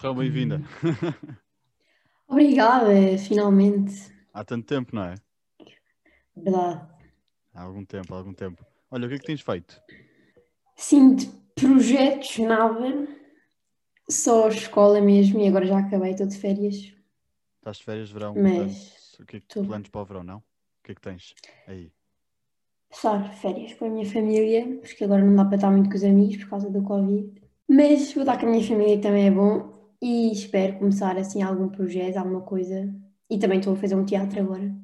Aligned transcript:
Serrão, 0.00 0.14
bem-vinda. 0.14 0.62
Obrigada, 2.26 3.18
finalmente. 3.18 4.10
Há 4.32 4.42
tanto 4.42 4.66
tempo, 4.66 4.96
não 4.96 5.04
é? 5.04 5.14
Verdade. 6.34 6.88
Há 7.52 7.62
algum 7.64 7.84
tempo, 7.84 8.14
há 8.14 8.16
algum 8.16 8.32
tempo. 8.32 8.64
Olha, 8.90 9.04
o 9.04 9.08
que 9.10 9.16
é 9.16 9.18
que 9.18 9.26
tens 9.26 9.42
feito? 9.42 9.78
Sim, 10.74 11.16
de 11.16 11.26
projetos, 11.54 12.38
nada. 12.38 13.08
Só 14.08 14.48
escola 14.48 15.02
mesmo 15.02 15.38
e 15.38 15.48
agora 15.48 15.66
já 15.66 15.78
acabei, 15.80 16.12
estou 16.12 16.26
de 16.26 16.38
férias. 16.38 16.76
Estás 17.58 17.76
de 17.76 17.84
férias 17.84 18.08
de 18.08 18.14
verão, 18.14 18.34
Mas 18.34 19.16
portanto, 19.18 19.22
o 19.22 19.26
que 19.26 19.36
é 19.36 19.40
que 19.40 19.46
tô. 19.48 19.64
planos 19.64 19.90
para 19.90 20.00
o 20.00 20.04
verão, 20.06 20.22
não? 20.22 20.38
O 20.38 20.42
que 20.82 20.92
é 20.92 20.94
que 20.94 21.00
tens 21.02 21.34
aí? 21.66 21.92
Passar 22.88 23.34
férias 23.34 23.74
com 23.74 23.84
a 23.84 23.90
minha 23.90 24.06
família, 24.06 24.78
porque 24.80 25.04
agora 25.04 25.22
não 25.22 25.36
dá 25.36 25.44
para 25.44 25.56
estar 25.56 25.70
muito 25.70 25.90
com 25.90 25.96
os 25.96 26.04
amigos 26.04 26.38
por 26.38 26.48
causa 26.48 26.70
do 26.70 26.82
Covid. 26.82 27.38
Mas 27.68 28.14
vou 28.14 28.22
estar 28.22 28.38
com 28.40 28.46
a 28.46 28.50
minha 28.50 28.66
família 28.66 28.96
que 28.96 29.02
também 29.02 29.26
é 29.26 29.30
bom 29.30 29.79
e 30.00 30.32
espero 30.32 30.78
começar 30.78 31.16
assim 31.16 31.42
algum 31.42 31.68
projeto, 31.68 32.16
alguma 32.16 32.40
coisa. 32.42 32.92
E 33.28 33.38
também 33.38 33.58
estou 33.58 33.74
a 33.74 33.76
fazer 33.76 33.94
um 33.94 34.04
teatro 34.04 34.40
agora. 34.40 34.74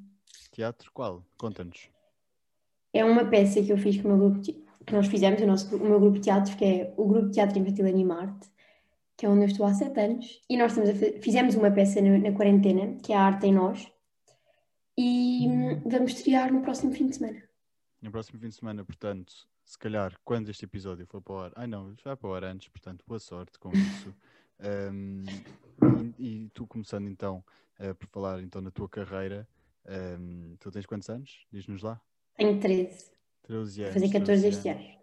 Teatro 0.53 0.91
qual? 0.93 1.25
Conta-nos. 1.39 1.89
É 2.93 3.05
uma 3.05 3.25
peça 3.25 3.63
que 3.63 3.73
eu 3.73 3.77
fiz 3.79 4.01
com 4.01 4.09
o 4.09 4.17
meu 4.17 4.31
grupo, 4.31 4.41
de- 4.41 4.65
que 4.87 4.93
nós 4.93 5.07
fizemos, 5.09 5.41
o, 5.43 5.47
nosso, 5.47 5.77
o 5.77 5.81
meu 5.85 5.99
grupo 6.01 6.17
de 6.17 6.23
teatro, 6.25 6.57
que 6.57 6.65
é 6.65 6.95
o 6.97 7.07
Grupo 7.07 7.27
de 7.27 7.33
Teatro 7.33 7.59
Infantil 7.59 7.87
Animarte, 7.87 8.49
que 9.17 9.27
é 9.27 9.29
onde 9.29 9.43
eu 9.43 9.47
estou 9.49 9.67
há 9.67 9.75
sete 9.75 9.99
anos. 10.01 10.41
E 10.49 10.57
nós 10.57 10.73
estamos 10.73 10.91
a 10.91 11.21
fizemos 11.21 11.55
uma 11.57 11.71
peça 11.71 12.01
na, 12.01 12.17
na 12.19 12.33
quarentena, 12.33 12.97
que 13.03 13.13
é 13.13 13.17
a 13.17 13.23
Arte 13.23 13.47
em 13.47 13.53
Nós, 13.53 13.91
e 14.97 15.47
vamos 15.85 16.13
estrear 16.13 16.53
no 16.53 16.63
próximo 16.63 16.93
fim 16.93 17.07
de 17.09 17.17
semana. 17.17 17.43
No 18.01 18.11
próximo 18.11 18.39
fim 18.39 18.49
de 18.49 18.55
semana, 18.55 18.85
portanto, 18.85 19.33
se 19.65 19.79
calhar, 19.79 20.15
quando 20.25 20.49
este 20.51 20.65
episódio 20.65 21.07
for 21.07 21.21
para 21.21 21.35
o 21.35 21.39
ar. 21.39 21.53
Ai 21.57 21.67
não, 21.67 21.91
já 21.97 22.03
vai 22.05 22.17
para 22.17 22.29
o 22.31 22.35
ar 22.35 22.45
antes, 22.45 22.69
portanto, 22.69 23.05
boa 23.07 23.19
sorte 23.19 23.59
com 23.59 23.71
isso. 23.73 24.15
Ahm, 24.59 25.25
e, 26.19 26.45
e 26.45 26.49
tu 26.51 26.67
começando 26.67 27.09
então 27.09 27.45
eh, 27.79 27.93
por 27.95 28.07
falar 28.09 28.41
então 28.43 28.61
na 28.63 28.71
tua 28.71 28.89
carreira, 28.89 29.49
ahm, 29.87 30.57
tu 30.59 30.71
tens 30.71 30.87
quantos 30.87 31.09
anos? 31.11 31.47
Diz-nos 31.53 31.83
lá. 31.83 32.01
Tenho 32.37 32.59
13, 32.61 33.11
13 33.43 33.83
vou 33.83 33.91
anos. 33.91 34.01
fazer 34.01 34.13
14 34.13 34.43
13 34.43 34.57
este 34.57 34.69
ano. 34.69 34.97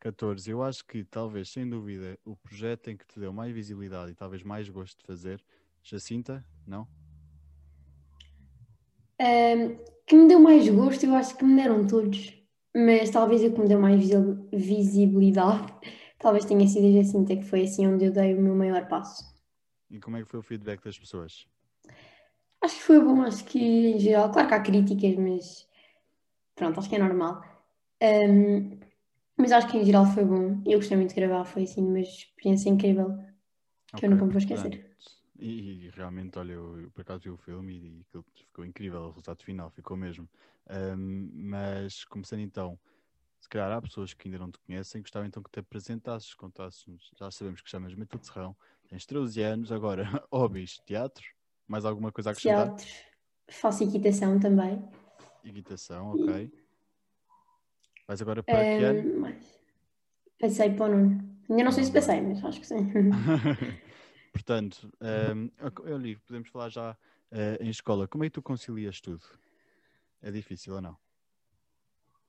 14. 0.00 0.50
Eu 0.50 0.62
acho 0.62 0.84
que 0.84 1.02
talvez, 1.04 1.48
sem 1.48 1.68
dúvida, 1.68 2.18
o 2.24 2.36
projeto 2.36 2.90
em 2.90 2.96
que 2.96 3.06
te 3.06 3.18
deu 3.18 3.32
mais 3.32 3.52
visibilidade 3.54 4.12
e 4.12 4.14
talvez 4.14 4.42
mais 4.42 4.68
gosto 4.68 4.98
de 4.98 5.06
fazer, 5.06 5.42
Jacinta, 5.82 6.44
não? 6.66 6.86
Hum, 9.20 9.78
que 10.06 10.14
me 10.16 10.28
deu 10.28 10.40
mais 10.40 10.68
gosto, 10.68 11.06
eu 11.06 11.14
acho 11.14 11.36
que 11.36 11.44
me 11.44 11.56
deram 11.56 11.86
todos, 11.86 12.34
mas 12.76 13.10
talvez 13.10 13.42
o 13.44 13.52
que 13.52 13.60
me 13.60 13.68
deu 13.68 13.80
mais 13.80 13.98
visi- 13.98 14.48
visibilidade, 14.52 15.72
talvez 16.24 16.44
tenha 16.46 16.66
sido 16.68 16.88
a 16.88 17.02
Jacinta, 17.02 17.36
que 17.36 17.44
foi 17.44 17.62
assim 17.64 17.86
onde 17.86 18.06
eu 18.06 18.12
dei 18.12 18.34
o 18.34 18.42
meu 18.42 18.56
maior 18.56 18.88
passo. 18.88 19.24
E 19.94 19.96
como 20.02 20.16
é 20.18 20.20
que 20.22 20.28
foi 20.30 20.40
o 20.40 20.48
feedback 20.50 20.80
das 20.84 20.98
pessoas? 20.98 21.32
Acho 22.60 22.76
que 22.76 22.82
foi 22.82 23.00
bom, 23.00 23.22
acho 23.22 23.44
que 23.44 23.58
em 23.60 23.98
geral, 23.98 24.32
claro 24.32 24.48
que 24.48 24.54
há 24.54 24.62
críticas, 24.62 25.16
mas 25.16 25.68
pronto, 26.56 26.78
acho 26.80 26.88
que 26.90 26.96
é 26.96 27.00
normal. 27.00 27.42
Hum, 28.02 28.80
mas 29.38 29.52
acho 29.52 29.68
que 29.70 29.78
em 29.78 29.84
geral 29.86 30.06
foi 30.06 30.24
bom. 30.24 30.62
Eu 30.66 30.78
gostei 30.80 30.96
muito 30.98 31.10
de 31.14 31.16
gravar, 31.22 31.44
foi 31.46 31.64
assim 31.64 31.82
uma 31.86 32.00
experiência 32.00 32.70
incrível 32.70 33.16
que 33.96 34.06
eu 34.06 34.10
Ok, 34.10 34.12
nunca 34.12 34.24
me 34.26 34.32
vou 34.32 34.40
esquecer. 34.40 34.96
E, 35.38 35.86
e 35.86 35.90
realmente, 35.90 36.38
olha, 36.38 36.52
eu, 36.52 36.80
eu 36.80 36.90
por 36.90 37.02
acaso 37.02 37.20
vi 37.24 37.30
o 37.30 37.36
filme 37.36 37.74
e, 37.74 38.00
e 38.00 38.22
ficou 38.44 38.64
incrível, 38.64 39.02
o 39.02 39.08
resultado 39.08 39.42
final 39.42 39.70
ficou 39.70 39.96
mesmo. 39.96 40.28
Ahm, 40.68 41.30
mas 41.34 42.04
começando 42.04 42.40
então, 42.40 42.78
se 43.44 43.48
calhar 43.48 43.70
há 43.72 43.82
pessoas 43.82 44.14
que 44.14 44.26
ainda 44.26 44.38
não 44.38 44.50
te 44.50 44.58
conhecem, 44.58 45.02
gostava 45.02 45.26
então 45.26 45.42
que 45.42 45.50
te 45.50 45.60
apresentasses, 45.60 46.32
contasses 46.32 46.86
já 47.14 47.30
sabemos 47.30 47.60
que 47.60 47.68
chamas 47.68 47.94
Matilde 47.94 48.26
Serrão, 48.26 48.56
tens 48.88 49.04
13 49.04 49.42
anos, 49.42 49.70
agora 49.70 50.04
hobbies, 50.32 50.78
teatro, 50.86 51.22
mais 51.68 51.84
alguma 51.84 52.10
coisa 52.10 52.30
a 52.30 52.32
acrescentar? 52.32 52.74
Teatro, 52.74 52.86
faço 53.50 53.84
equitação 53.84 54.40
também. 54.40 54.82
Equitação, 55.44 56.12
ok. 56.12 56.50
Vais 58.08 58.22
agora 58.22 58.42
para 58.42 58.64
que 58.64 58.82
ano? 58.82 59.36
Passei 60.40 60.74
para 60.74 60.86
o 60.86 60.88
nono. 60.88 61.38
Ainda 61.50 61.64
não 61.64 61.72
sei 61.72 61.84
se 61.84 61.92
passei, 61.92 62.22
mas 62.22 62.42
acho 62.42 62.60
que 62.60 62.66
sim. 62.66 62.90
Portanto, 64.32 64.90
um, 65.34 65.50
olha, 65.92 66.18
podemos 66.26 66.48
falar 66.48 66.70
já 66.70 66.96
eh, 67.30 67.58
em 67.60 67.68
escola. 67.68 68.08
Como 68.08 68.24
é 68.24 68.28
que 68.28 68.32
tu 68.32 68.42
concilias 68.42 69.02
tudo? 69.02 69.22
É 70.22 70.30
difícil 70.30 70.74
ou 70.74 70.80
não? 70.80 71.03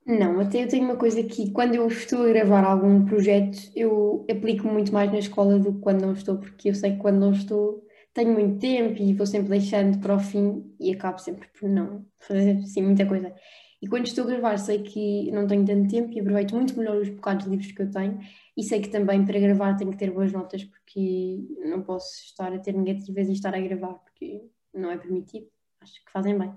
Não, 0.05 0.39
até 0.39 0.63
eu 0.63 0.67
tenho 0.67 0.85
uma 0.85 0.97
coisa 0.97 1.23
que 1.23 1.51
quando 1.51 1.73
eu 1.75 1.87
estou 1.87 2.25
a 2.25 2.29
gravar 2.29 2.63
algum 2.63 3.03
projeto, 3.05 3.57
eu 3.75 4.25
aplico 4.29 4.67
muito 4.67 4.93
mais 4.93 5.11
na 5.11 5.17
escola 5.17 5.57
do 5.57 5.73
que 5.73 5.79
quando 5.79 6.01
não 6.01 6.13
estou, 6.13 6.37
porque 6.37 6.69
eu 6.69 6.75
sei 6.75 6.91
que 6.91 6.99
quando 6.99 7.19
não 7.19 7.31
estou 7.31 7.83
tenho 8.13 8.31
muito 8.33 8.59
tempo 8.59 9.01
e 9.01 9.13
vou 9.13 9.25
sempre 9.27 9.49
deixando 9.49 9.99
para 9.99 10.15
o 10.15 10.19
fim 10.19 10.73
e 10.79 10.93
acabo 10.93 11.19
sempre 11.19 11.49
por 11.49 11.67
não 11.67 12.05
fazer 12.17 12.59
assim 12.59 12.81
muita 12.81 13.05
coisa. 13.05 13.35
E 13.81 13.87
quando 13.87 14.07
estou 14.07 14.23
a 14.25 14.27
gravar, 14.27 14.57
sei 14.57 14.83
que 14.83 15.29
não 15.31 15.47
tenho 15.47 15.65
tanto 15.65 15.89
tempo 15.89 16.13
e 16.13 16.19
aproveito 16.21 16.55
muito 16.55 16.77
melhor 16.77 16.97
os 16.97 17.09
bocados 17.09 17.45
livres 17.45 17.71
que 17.71 17.81
eu 17.81 17.91
tenho 17.91 18.19
e 18.55 18.63
sei 18.63 18.81
que 18.81 18.89
também 18.89 19.25
para 19.25 19.39
gravar 19.39 19.75
tenho 19.75 19.91
que 19.91 19.97
ter 19.97 20.11
boas 20.11 20.31
notas 20.31 20.63
porque 20.63 21.45
não 21.65 21.81
posso 21.83 22.07
estar 22.23 22.53
a 22.53 22.59
ter 22.59 22.73
negativas 22.73 23.27
e 23.27 23.33
estar 23.33 23.53
a 23.53 23.59
gravar 23.59 23.95
porque 23.95 24.41
não 24.73 24.91
é 24.91 24.97
permitido. 24.97 25.47
Acho 25.81 25.93
que 26.05 26.11
fazem 26.11 26.37
bem. 26.37 26.53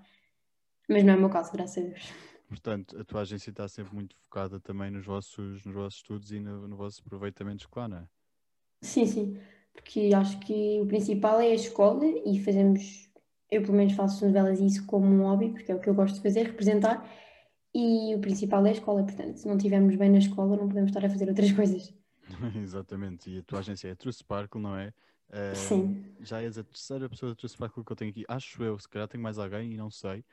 Mas 0.88 1.02
não 1.04 1.14
é 1.14 1.16
o 1.16 1.20
meu 1.20 1.30
caso, 1.30 1.52
graças 1.52 1.84
a 1.84 1.86
Deus. 1.88 2.27
Portanto, 2.48 2.98
a 2.98 3.04
tua 3.04 3.20
agência 3.20 3.50
está 3.50 3.68
sempre 3.68 3.94
muito 3.94 4.16
focada 4.16 4.58
também 4.58 4.90
nos 4.90 5.04
vossos, 5.04 5.64
nos 5.64 5.74
vossos 5.74 5.98
estudos 5.98 6.32
e 6.32 6.40
no, 6.40 6.66
no 6.66 6.76
vosso 6.76 7.02
aproveitamento 7.04 7.62
escolar, 7.62 7.88
não 7.88 7.98
é? 7.98 8.08
Sim, 8.80 9.06
sim, 9.06 9.40
porque 9.72 10.10
acho 10.14 10.38
que 10.40 10.80
o 10.80 10.86
principal 10.86 11.40
é 11.40 11.48
a 11.48 11.54
escola 11.54 12.04
e 12.06 12.42
fazemos, 12.42 13.10
eu 13.50 13.62
pelo 13.62 13.74
menos 13.74 13.92
faço 13.92 14.24
novelas 14.24 14.60
e 14.60 14.66
isso 14.66 14.86
como 14.86 15.06
um 15.06 15.22
hobby, 15.24 15.50
porque 15.50 15.70
é 15.70 15.74
o 15.74 15.80
que 15.80 15.88
eu 15.88 15.94
gosto 15.94 16.16
de 16.16 16.22
fazer, 16.22 16.46
representar, 16.46 17.06
e 17.74 18.14
o 18.14 18.20
principal 18.20 18.64
é 18.66 18.70
a 18.70 18.72
escola, 18.72 19.04
portanto, 19.04 19.36
se 19.36 19.46
não 19.46 19.56
estivermos 19.56 19.94
bem 19.96 20.10
na 20.10 20.18
escola 20.18 20.56
não 20.56 20.68
podemos 20.68 20.90
estar 20.90 21.04
a 21.04 21.10
fazer 21.10 21.28
outras 21.28 21.52
coisas. 21.52 21.92
Exatamente. 22.62 23.30
E 23.30 23.38
a 23.38 23.42
tua 23.42 23.58
agência 23.60 23.88
é 23.88 23.92
a 23.92 23.96
True 23.96 24.12
Sparkle, 24.12 24.60
não 24.60 24.76
é? 24.76 24.92
Um, 25.30 25.54
Sim. 25.54 26.04
Já 26.20 26.42
és 26.42 26.56
a 26.56 26.64
terceira 26.64 27.08
pessoa 27.08 27.32
da 27.32 27.36
True 27.36 27.48
Sparkle 27.48 27.84
que 27.84 27.92
eu 27.92 27.96
tenho 27.96 28.10
aqui. 28.10 28.24
Acho 28.28 28.62
eu, 28.62 28.78
se 28.78 28.88
calhar 28.88 29.08
tenho 29.08 29.22
mais 29.22 29.38
alguém 29.38 29.72
e 29.72 29.76
não 29.76 29.90
sei. 29.90 30.24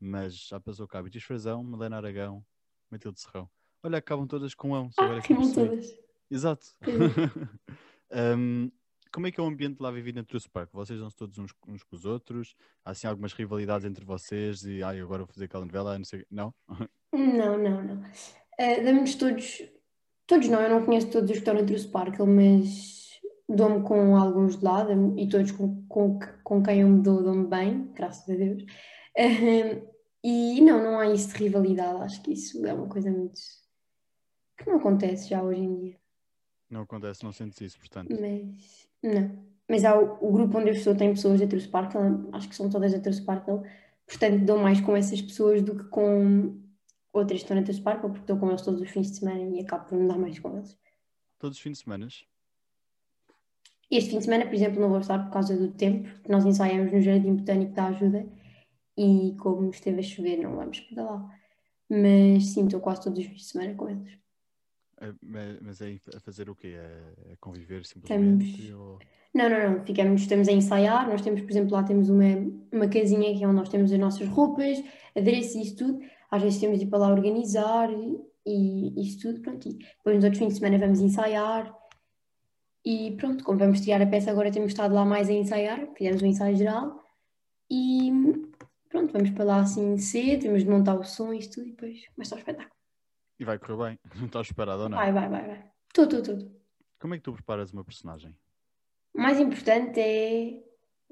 Mas 0.00 0.34
já 0.48 0.60
passou 0.60 0.86
cá. 0.86 1.02
Beatriz 1.02 1.24
Frazão, 1.24 1.62
Madalena 1.64 1.96
Aragão, 1.96 2.44
Matilde 2.90 3.20
Serrão. 3.20 3.48
Olha, 3.82 3.98
acabam 3.98 4.26
todas 4.26 4.54
com 4.54 4.74
ão. 4.74 4.90
agora 4.96 5.18
Ah, 5.18 5.26
percebi. 5.26 5.54
todas. 5.54 5.98
Exato. 6.30 6.66
Um, 8.12 8.70
como 9.12 9.26
é 9.26 9.30
que 9.32 9.40
é 9.40 9.42
o 9.42 9.46
ambiente 9.46 9.80
lá 9.80 9.90
vivido 9.90 10.16
na 10.16 10.24
True 10.24 10.40
Spark? 10.40 10.72
Vocês 10.72 10.98
dão-se 11.00 11.16
todos 11.16 11.38
uns, 11.38 11.52
uns 11.66 11.82
com 11.82 11.96
os 11.96 12.04
outros? 12.04 12.54
Há 12.84 12.90
assim 12.90 13.06
algumas 13.06 13.32
rivalidades 13.32 13.84
entre 13.86 14.04
vocês 14.04 14.62
e 14.64 14.82
ai, 14.82 15.00
agora 15.00 15.24
vou 15.24 15.32
fazer 15.32 15.46
aquela 15.46 15.64
novela, 15.64 15.96
não 15.98 16.04
sei. 16.04 16.24
Não? 16.30 16.54
Não, 17.12 17.58
não, 17.58 17.82
não. 17.82 17.96
Uh, 18.02 18.84
Damos 18.84 19.14
todos, 19.14 19.62
todos 20.26 20.48
não, 20.48 20.60
eu 20.60 20.70
não 20.70 20.84
conheço 20.84 21.10
todos 21.10 21.30
os 21.30 21.36
que 21.36 21.38
estão 21.38 21.54
na 21.54 21.62
True 21.64 21.78
Sparkle, 21.78 22.26
mas 22.26 22.98
dou-me 23.48 23.82
com 23.82 24.16
alguns 24.16 24.56
de 24.58 24.64
lá 24.64 24.84
dou-me- 24.84 25.22
e 25.22 25.28
todos 25.28 25.52
com, 25.52 25.86
com, 25.86 26.18
com 26.44 26.62
quem 26.62 26.80
eu 26.82 26.88
me 26.88 27.00
dou, 27.02 27.22
dou-me 27.22 27.46
bem, 27.46 27.90
graças 27.94 28.28
a 28.28 28.34
Deus. 28.36 28.64
E 30.22 30.60
não, 30.60 30.82
não 30.82 30.98
há 30.98 31.06
isso 31.06 31.28
de 31.28 31.44
rivalidade, 31.44 32.02
acho 32.02 32.22
que 32.22 32.32
isso 32.32 32.64
é 32.66 32.74
uma 32.74 32.88
coisa 32.88 33.10
muito 33.10 33.40
que 34.56 34.68
não 34.68 34.76
acontece 34.76 35.28
já 35.28 35.42
hoje 35.42 35.60
em 35.60 35.74
dia. 35.76 35.96
Não 36.68 36.82
acontece, 36.82 37.24
não 37.24 37.32
sentes 37.32 37.60
isso, 37.60 37.78
portanto. 37.78 38.10
Mas 38.10 38.88
não. 39.02 39.48
Mas 39.68 39.84
há 39.84 39.98
o, 39.98 40.28
o 40.28 40.32
grupo 40.32 40.58
onde 40.58 40.70
eu 40.70 40.74
estou 40.74 40.96
tem 40.96 41.14
pessoas 41.14 41.40
da 41.40 41.46
True 41.46 41.60
Sparkle, 41.60 42.28
acho 42.32 42.48
que 42.48 42.56
são 42.56 42.68
todas 42.68 42.92
da 42.92 43.00
True 43.00 43.14
Sparkle, 43.14 43.60
portanto 44.06 44.44
dou 44.44 44.58
mais 44.58 44.80
com 44.80 44.96
essas 44.96 45.22
pessoas 45.22 45.62
do 45.62 45.76
que 45.76 45.84
com 45.84 46.58
outras 47.12 47.38
que 47.38 47.44
estão 47.44 47.56
na 47.56 47.62
True 47.62 47.76
Sparkle, 47.76 48.08
porque 48.08 48.22
estou 48.22 48.38
com 48.38 48.48
eles 48.48 48.62
todos 48.62 48.80
os 48.80 48.90
fins 48.90 49.10
de 49.10 49.18
semana 49.18 49.40
e 49.40 49.60
acabo 49.60 49.86
por 49.86 49.98
me 49.98 50.08
dar 50.08 50.18
mais 50.18 50.38
com 50.38 50.56
eles. 50.56 50.76
Todos 51.38 51.56
os 51.56 51.62
fins 51.62 51.78
de 51.78 51.84
semana? 51.84 52.08
Este 53.90 54.10
fim 54.10 54.18
de 54.18 54.24
semana, 54.24 54.44
por 54.44 54.54
exemplo, 54.54 54.80
não 54.80 54.88
vou 54.88 54.98
estar 54.98 55.18
por 55.18 55.32
causa 55.32 55.56
do 55.56 55.70
tempo, 55.70 56.08
porque 56.08 56.30
nós 56.30 56.44
ensaiamos 56.44 56.92
no 56.92 57.00
Jardim 57.00 57.36
Botânico 57.36 57.72
da 57.72 57.86
Ajuda 57.86 58.26
e 58.98 59.36
como 59.36 59.70
esteve 59.70 60.00
a 60.00 60.02
chover 60.02 60.38
não 60.38 60.56
vamos 60.56 60.80
para 60.80 61.04
lá. 61.04 61.30
Mas 61.88 62.46
sim, 62.46 62.64
estou 62.64 62.80
quase 62.80 63.02
todos 63.02 63.18
os 63.18 63.24
fins 63.24 63.42
de 63.42 63.44
semana 63.44 63.74
com 63.74 63.88
eles. 63.88 64.18
É, 65.00 65.14
mas, 65.62 65.80
é 65.80 65.96
a 66.16 66.20
fazer 66.20 66.50
o 66.50 66.56
quê? 66.56 66.76
É, 66.76 67.32
é 67.32 67.36
conviver 67.40 67.86
simplesmente? 67.86 68.72
Ou... 68.72 68.98
Não, 69.32 69.48
não, 69.48 69.70
não. 69.70 69.86
Ficamos, 69.86 70.22
estamos 70.22 70.48
a 70.48 70.52
ensaiar. 70.52 71.08
Nós 71.08 71.22
temos, 71.22 71.40
por 71.40 71.50
exemplo, 71.50 71.72
lá 71.72 71.84
temos 71.84 72.10
uma, 72.10 72.26
uma 72.72 72.88
casinha 72.88 73.34
que 73.36 73.44
é 73.44 73.46
onde 73.46 73.56
nós 73.56 73.68
temos 73.68 73.92
as 73.92 73.98
nossas 73.98 74.28
roupas, 74.28 74.82
adereços 75.16 75.54
e 75.54 75.62
isso 75.62 75.76
tudo. 75.76 76.00
Às 76.30 76.42
vezes 76.42 76.60
temos 76.60 76.78
de 76.78 76.84
ir 76.84 76.88
para 76.88 76.98
lá 76.98 77.08
organizar 77.08 77.88
e 78.44 79.00
isso 79.00 79.20
tudo, 79.20 79.40
pronto. 79.40 79.68
E 79.68 79.74
depois 79.74 80.16
nos 80.16 80.24
outros 80.24 80.38
fins 80.38 80.54
de 80.54 80.58
semana 80.58 80.78
vamos 80.78 81.00
ensaiar. 81.00 81.72
E 82.84 83.12
pronto, 83.16 83.44
como 83.44 83.58
vamos 83.58 83.80
tirar 83.80 84.02
a 84.02 84.06
peça, 84.06 84.30
agora 84.30 84.50
temos 84.50 84.72
estado 84.72 84.94
lá 84.94 85.04
mais 85.04 85.28
a 85.28 85.32
ensaiar. 85.32 85.88
Fizemos 85.96 86.22
um 86.22 86.26
ensaio 86.26 86.56
geral. 86.56 87.04
E 87.70 88.10
pronto, 88.88 89.12
vamos 89.12 89.30
para 89.30 89.44
lá 89.44 89.60
assim 89.60 89.96
cedo, 89.98 90.42
temos 90.42 90.64
de 90.64 90.70
montar 90.70 90.94
o 90.94 91.04
som 91.04 91.32
e 91.32 91.40
tudo 91.48 91.66
e 91.66 91.70
depois 91.70 92.08
começa 92.14 92.34
o 92.34 92.38
espetáculo. 92.38 92.76
E 93.38 93.44
vai 93.44 93.58
correr 93.58 93.84
bem? 93.84 93.98
Não 94.16 94.26
estás 94.26 94.48
preparado 94.48 94.82
ou 94.82 94.88
não? 94.88 94.98
Vai, 94.98 95.12
vai, 95.12 95.28
vai, 95.28 95.46
vai. 95.46 95.70
Tudo, 95.94 96.22
tudo, 96.22 96.38
tudo. 96.38 96.58
Como 97.00 97.14
é 97.14 97.18
que 97.18 97.22
tu 97.22 97.32
preparas 97.32 97.72
uma 97.72 97.84
personagem? 97.84 98.34
o 99.18 99.20
mais 99.20 99.40
importante 99.40 99.98
é 99.98 100.62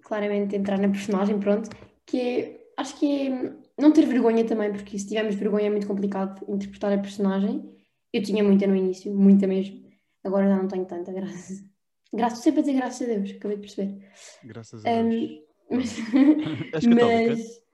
claramente 0.03 0.55
entrar 0.55 0.79
na 0.79 0.89
personagem, 0.89 1.41
pronto, 1.41 1.69
que 2.07 2.21
é, 2.21 2.67
acho 2.77 2.97
que 2.99 3.27
é 3.27 3.53
não 3.77 3.93
ter 3.93 4.07
vergonha 4.07 4.45
também, 4.45 4.73
porque 4.73 4.97
se 4.97 5.09
tivermos 5.09 5.35
vergonha 5.35 5.67
é 5.67 5.71
muito 5.71 5.89
complicado 5.89 6.45
interpretar 6.49 6.93
a 6.93 6.99
personagem. 6.99 7.75
Eu 8.13 8.23
tinha 8.23 8.45
muita 8.45 8.67
no 8.67 8.77
início, 8.77 9.13
muita 9.13 9.47
mesmo. 9.49 9.85
Agora 10.25 10.49
já 10.49 10.57
não 10.57 10.69
tenho 10.69 10.87
tanta, 10.87 11.13
graças. 11.13 11.65
Graças, 12.13 12.39
sempre 12.39 12.61
a 12.61 12.63
dizer 12.63 12.77
graças 12.77 13.11
a 13.11 13.13
Deus, 13.13 13.31
acabei 13.33 13.57
de 13.57 13.63
perceber. 13.63 14.09
Graças 14.45 14.87
a 14.87 15.03
Deus. 15.03 15.15
Um, 15.15 15.77
mas, 15.77 15.99
És 16.73 16.87
católica? 16.87 17.31
mas 17.31 17.66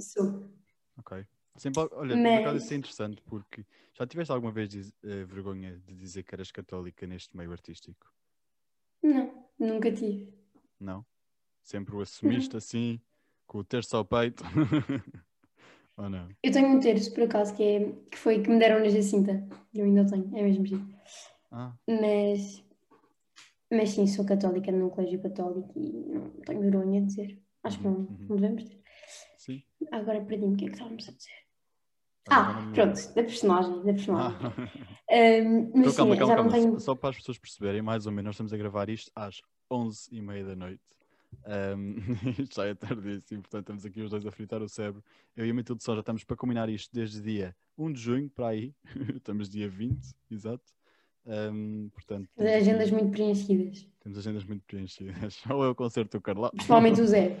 sou. 0.00 0.50
Ok. 0.98 1.24
Sempre, 1.56 1.88
olha, 1.92 2.16
Mas- 2.16 2.32
por 2.32 2.40
acaso 2.40 2.56
isso 2.64 2.72
é 2.72 2.76
interessante 2.76 3.22
porque 3.22 3.66
já 3.92 4.06
tiveste 4.06 4.32
alguma 4.32 4.52
vez 4.52 4.92
eh, 5.02 5.24
vergonha 5.24 5.76
de 5.78 5.94
dizer 5.94 6.22
que 6.22 6.34
eras 6.34 6.50
católica 6.50 7.06
neste 7.06 7.36
meio 7.36 7.50
artístico? 7.52 8.12
Não, 9.02 9.46
nunca 9.58 9.90
tive. 9.92 10.32
Não? 10.78 11.04
Sempre 11.62 11.94
o 11.96 12.00
assumiste 12.00 12.56
assim, 12.56 13.00
com 13.46 13.58
o 13.58 13.64
terço 13.64 13.96
ao 13.96 14.04
peito? 14.04 14.42
Ou 15.96 16.08
não? 16.08 16.28
Eu 16.42 16.52
tenho 16.52 16.68
um 16.68 16.80
terço, 16.80 17.12
por 17.12 17.24
acaso, 17.24 17.54
que, 17.54 17.62
é, 17.62 17.92
que 18.10 18.16
foi 18.16 18.42
que 18.42 18.48
me 18.48 18.58
deram 18.58 18.78
na 18.80 18.88
Jacinta. 18.88 19.46
Eu 19.74 19.84
ainda 19.84 20.06
tenho, 20.08 20.34
é 20.36 20.42
mesmo 20.42 20.64
giro. 20.64 20.86
Ah, 21.50 21.74
Mas, 21.86 22.64
mas 23.70 23.90
sim, 23.90 24.06
sou 24.06 24.24
católica 24.24 24.70
num 24.72 24.88
colégio 24.88 25.20
católico 25.20 25.72
e 25.78 25.90
não 25.92 26.30
tenho 26.30 26.60
vergonha 26.60 27.00
de 27.00 27.06
dizer. 27.08 27.42
Acho 27.62 27.78
que 27.78 27.84
não, 27.84 27.92
Uhum, 27.94 28.06
uhum. 28.06 28.26
não 28.30 28.36
devemos 28.36 28.64
ter. 28.64 28.79
Sim. 29.54 29.62
Agora 29.92 30.20
perdi-me 30.24 30.54
o 30.54 30.56
que 30.56 30.64
é 30.66 30.68
que 30.68 30.74
estávamos 30.74 31.08
a 31.08 31.12
dizer. 31.12 31.30
Ah, 32.28 32.60
me 32.60 32.74
pronto, 32.74 32.94
da 33.14 33.22
personagem, 33.22 33.76
da 33.82 33.92
personagem. 33.92 34.38
Ah. 34.42 34.52
Ahm, 35.10 35.70
mas 35.74 35.92
Então, 35.92 35.94
calma, 35.94 36.14
sim, 36.14 36.18
calma, 36.20 36.26
já 36.36 36.42
não 36.42 36.50
calma. 36.50 36.50
tenho. 36.52 36.80
Só 36.80 36.94
para 36.94 37.10
as 37.10 37.16
pessoas 37.16 37.38
perceberem, 37.38 37.82
mais 37.82 38.06
ou 38.06 38.12
menos, 38.12 38.26
nós 38.26 38.34
estamos 38.34 38.52
a 38.52 38.56
gravar 38.56 38.88
isto 38.88 39.10
às 39.16 39.40
11h30 39.70 40.44
da 40.46 40.54
noite. 40.56 40.82
Um, 41.76 41.96
isto 42.42 42.54
já 42.56 42.66
é 42.66 42.74
tardíssimo, 42.74 43.40
portanto 43.42 43.62
estamos 43.62 43.86
aqui 43.86 44.00
os 44.02 44.10
dois 44.10 44.26
a 44.26 44.30
fritar 44.30 44.62
o 44.62 44.68
cérebro. 44.68 45.02
Eu 45.36 45.46
e 45.46 45.50
a 45.50 45.54
Matilde 45.54 45.82
só 45.82 45.94
já 45.94 46.00
estamos 46.00 46.22
para 46.24 46.36
combinar 46.36 46.68
isto 46.68 46.90
desde 46.92 47.20
dia 47.20 47.56
1 47.78 47.92
de 47.92 48.00
junho 48.00 48.30
para 48.30 48.48
aí. 48.48 48.74
estamos 49.16 49.48
dia 49.48 49.68
20, 49.68 49.98
exato. 50.30 50.64
Um, 51.26 51.88
portanto, 51.92 52.28
temos 52.36 52.52
Agendas 52.52 52.90
muito 52.90 53.10
preenchidas. 53.10 53.88
temos 54.00 54.18
agendas 54.18 54.44
muito 54.44 54.64
preenchidas. 54.66 55.40
Ou 55.50 55.64
é 55.64 55.68
o 55.68 55.74
concerto 55.74 56.18
do 56.18 56.20
Carlão. 56.22 56.50
Principalmente 56.50 57.00
o 57.00 57.06
Zé. 57.06 57.36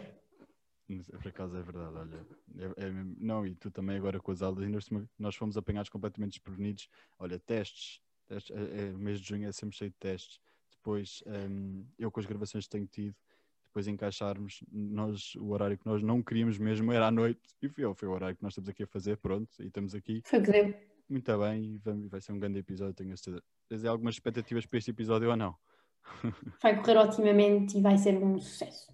Por 0.98 1.28
acaso 1.28 1.56
é 1.56 1.62
verdade, 1.62 1.96
olha. 1.96 2.26
É- 2.58 2.86
é 2.86 2.90
não, 3.18 3.46
e 3.46 3.54
tu 3.54 3.70
também 3.70 3.96
agora 3.96 4.18
com 4.20 4.32
as 4.32 4.42
aulas, 4.42 4.64
ainda 4.64 4.78
nós 5.18 5.36
fomos 5.36 5.56
apanhados 5.56 5.88
completamente 5.88 6.32
desprevenidos. 6.32 6.88
Olha, 7.18 7.38
testes, 7.38 8.00
testes 8.26 8.54
é, 8.56 8.88
é- 8.88 8.92
mês 8.92 9.20
de 9.20 9.28
junho 9.28 9.48
é 9.48 9.52
sempre 9.52 9.76
cheio 9.76 9.90
de 9.90 9.96
testes. 9.98 10.40
Depois, 10.72 11.22
hum, 11.26 11.84
eu 11.98 12.10
com 12.10 12.18
as 12.20 12.26
gravações 12.26 12.64
que 12.64 12.70
tenho 12.70 12.86
tido, 12.86 13.14
depois 13.66 13.86
encaixarmos, 13.86 14.64
nós, 14.72 15.34
o 15.36 15.50
horário 15.50 15.78
que 15.78 15.86
nós 15.86 16.02
não 16.02 16.20
queríamos 16.22 16.58
mesmo 16.58 16.90
era 16.90 17.06
à 17.06 17.10
noite, 17.10 17.40
e 17.62 17.68
foi, 17.68 17.94
foi 17.94 18.08
o 18.08 18.12
horário 18.12 18.36
que 18.36 18.42
nós 18.42 18.52
estamos 18.52 18.68
aqui 18.68 18.82
a 18.82 18.86
fazer, 18.86 19.16
pronto, 19.18 19.48
e 19.62 19.66
estamos 19.66 19.94
aqui, 19.94 20.22
Foi 20.24 20.42
que 20.42 20.50
deu. 20.50 20.74
muito 21.08 21.38
bem, 21.38 21.74
e 21.74 21.78
vamos- 21.78 22.08
vai 22.08 22.20
ser 22.20 22.32
um 22.32 22.38
grande 22.40 22.58
episódio, 22.58 22.94
tenho 22.94 23.12
a 23.12 23.16
certeza. 23.16 23.44
Tens 23.68 23.84
algumas 23.84 24.16
expectativas 24.16 24.66
para 24.66 24.78
este 24.78 24.90
episódio 24.90 25.30
ou 25.30 25.36
não? 25.36 25.56
Vai 26.62 26.76
correr 26.80 26.96
otimamente 26.98 27.78
e 27.78 27.80
vai 27.82 27.96
ser 27.96 28.16
um 28.16 28.40
sucesso. 28.40 28.92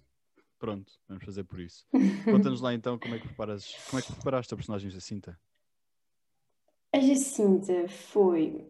Pronto, 0.59 0.91
vamos 1.07 1.23
fazer 1.23 1.43
por 1.43 1.59
isso. 1.59 1.85
Conta-nos 2.25 2.61
lá 2.61 2.73
então 2.73 2.97
como 2.97 3.15
é 3.15 3.19
que 3.19 3.27
preparas, 3.27 3.75
como 3.89 3.99
é 3.99 4.01
que 4.01 4.13
preparaste 4.13 4.53
a 4.53 4.57
personagem 4.57 4.89
Jacinta? 4.89 5.39
A 6.93 6.99
Jacinta 6.99 7.87
foi. 7.87 8.65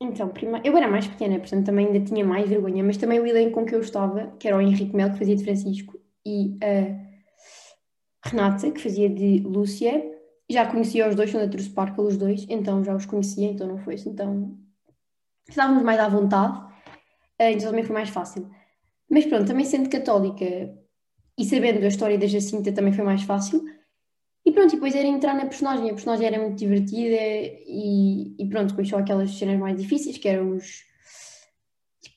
Então, 0.00 0.28
primeiro, 0.28 0.66
eu 0.66 0.76
era 0.76 0.88
mais 0.88 1.06
pequena, 1.06 1.38
portanto 1.38 1.66
também 1.66 1.86
ainda 1.86 2.00
tinha 2.00 2.24
mais 2.24 2.48
vergonha, 2.48 2.82
mas 2.82 2.96
também 2.96 3.20
o 3.20 3.26
elenco 3.26 3.52
com 3.52 3.66
que 3.66 3.74
eu 3.74 3.80
estava, 3.80 4.28
que 4.38 4.48
era 4.48 4.56
o 4.56 4.60
Henrique 4.60 4.96
Mel, 4.96 5.12
que 5.12 5.18
fazia 5.18 5.36
de 5.36 5.44
Francisco, 5.44 5.98
e 6.24 6.58
a 6.62 8.28
Renata, 8.28 8.70
que 8.70 8.80
fazia 8.80 9.08
de 9.08 9.40
Lúcia. 9.40 10.02
Já 10.50 10.66
conhecia 10.66 11.08
os 11.08 11.14
dois, 11.14 11.30
são 11.30 11.40
da 11.40 11.48
True 11.48 11.62
Sparkle, 11.62 12.04
os 12.04 12.16
dois, 12.16 12.46
então 12.48 12.82
já 12.82 12.94
os 12.94 13.06
conhecia, 13.06 13.48
então 13.48 13.66
não 13.66 13.78
foi 13.78 13.94
assim 13.94 14.14
tão. 14.14 14.58
Estávamos 15.48 15.82
mais 15.82 16.00
à 16.00 16.08
vontade, 16.08 16.60
eh, 17.38 17.52
então 17.52 17.70
também 17.70 17.84
foi 17.84 17.94
mais 17.94 18.08
fácil. 18.08 18.50
Mas 19.08 19.26
pronto, 19.26 19.46
também 19.46 19.64
sendo 19.64 19.90
católica 19.90 20.44
e 21.40 21.44
sabendo 21.46 21.82
a 21.82 21.88
história 21.88 22.18
da 22.18 22.26
Jacinta 22.26 22.70
também 22.70 22.92
foi 22.92 23.02
mais 23.02 23.22
fácil. 23.22 23.64
E 24.44 24.52
pronto, 24.52 24.72
e 24.72 24.74
depois 24.74 24.94
era 24.94 25.08
entrar 25.08 25.34
na 25.34 25.46
personagem. 25.46 25.88
A 25.88 25.94
personagem 25.94 26.26
era 26.26 26.38
muito 26.38 26.58
divertida 26.58 27.16
e, 27.16 28.34
e 28.38 28.46
pronto, 28.46 28.74
só 28.84 28.98
aquelas 28.98 29.30
cenas 29.38 29.58
mais 29.58 29.80
difíceis, 29.80 30.18
que 30.18 30.28
eram 30.28 30.56
os. 30.56 30.84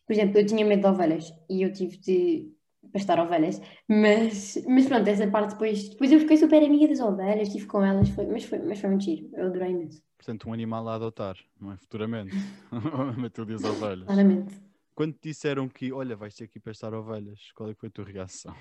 Por 0.05 0.11
exemplo, 0.11 0.37
eu 0.37 0.45
tinha 0.45 0.65
medo 0.65 0.81
de 0.81 0.87
ovelhas 0.87 1.33
e 1.49 1.61
eu 1.61 1.71
tive 1.71 1.95
de 1.97 2.51
pastar 2.91 3.17
ovelhas, 3.17 3.61
mas, 3.87 4.61
mas 4.67 4.85
pronto, 4.87 5.07
essa 5.07 5.25
parte 5.27 5.51
depois. 5.51 5.87
Depois 5.87 6.11
eu 6.11 6.19
fiquei 6.19 6.35
super 6.35 6.61
amiga 6.61 6.85
das 6.89 6.99
ovelhas, 6.99 7.47
estive 7.47 7.65
com 7.65 7.81
elas, 7.81 8.09
foi, 8.09 8.25
mas, 8.25 8.43
foi, 8.43 8.59
mas 8.59 8.79
foi 8.79 8.89
muito 8.89 9.05
giro, 9.05 9.29
eu 9.33 9.45
adorei 9.45 9.71
imenso, 9.71 10.03
Portanto, 10.17 10.49
um 10.49 10.53
animal 10.53 10.87
a 10.89 10.95
adotar, 10.95 11.37
não 11.59 11.71
é? 11.71 11.77
Futuramente. 11.77 12.35
Matilde 13.17 13.53
as 13.53 13.63
ovelhas. 13.63 14.05
claramente. 14.05 14.53
Quando 14.93 15.13
te 15.13 15.29
disseram 15.29 15.67
que, 15.69 15.91
olha, 15.93 16.15
vais 16.15 16.35
ter 16.35 16.47
que 16.47 16.59
ir 16.59 16.61
pastar 16.61 16.93
ovelhas, 16.93 17.39
qual 17.55 17.69
é 17.69 17.73
que 17.73 17.79
foi 17.79 17.89
a 17.89 17.91
tua 17.91 18.05
reação? 18.05 18.53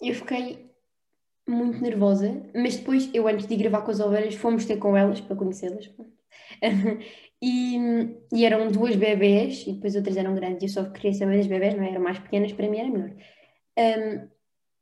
Eu 0.00 0.14
fiquei 0.14 0.70
muito 1.46 1.80
nervosa, 1.80 2.42
mas 2.54 2.76
depois, 2.76 3.10
eu 3.14 3.26
antes 3.26 3.46
de 3.46 3.56
gravar 3.56 3.82
com 3.82 3.90
as 3.90 4.00
ovelhas, 4.00 4.34
fomos 4.34 4.64
ter 4.64 4.76
com 4.78 4.96
elas 4.96 5.20
para 5.20 5.36
conhecê-las. 5.36 5.90
E, 7.40 7.76
e 8.32 8.44
eram 8.44 8.66
duas 8.68 8.96
bebés, 8.96 9.64
e 9.66 9.72
depois 9.72 9.94
outras 9.94 10.16
eram 10.16 10.34
grandes. 10.34 10.62
Eu 10.76 10.84
só 10.84 10.90
queria 10.90 11.12
saber 11.14 11.36
das 11.36 11.46
bebés, 11.46 11.74
não 11.76 11.84
é? 11.84 11.90
eram 11.90 12.02
mais 12.02 12.18
pequenas, 12.18 12.52
para 12.52 12.68
mim 12.68 12.78
era 12.78 12.88
melhor. 12.90 13.10
Um, 13.78 14.28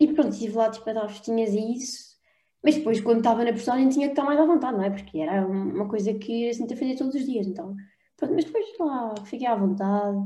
e 0.01 0.13
pronto, 0.15 0.31
estive 0.31 0.57
lá 0.57 0.71
tipo, 0.71 0.89
a 0.89 0.93
dar 0.95 1.09
festinhas 1.09 1.53
e 1.53 1.73
isso. 1.75 2.17
Mas 2.65 2.77
depois, 2.77 3.01
quando 3.01 3.19
estava 3.19 3.45
na 3.45 3.53
personagem, 3.53 3.89
tinha 3.91 4.07
que 4.07 4.13
estar 4.13 4.25
mais 4.25 4.41
à 4.41 4.47
vontade, 4.47 4.77
não 4.77 4.85
é? 4.85 4.91
Porque 4.91 5.19
era 5.19 5.47
uma 5.47 5.89
coisa 5.89 6.15
que 6.15 6.49
assim, 6.49 6.65
a 6.65 6.69
fazer 6.69 6.97
todos 6.97 7.15
os 7.15 7.27
dias. 7.27 7.47
Então, 7.47 7.77
pronto, 8.17 8.35
mas 8.35 8.45
depois 8.45 8.65
lá 8.79 9.15
fiquei 9.27 9.47
à 9.47 9.55
vontade, 9.55 10.17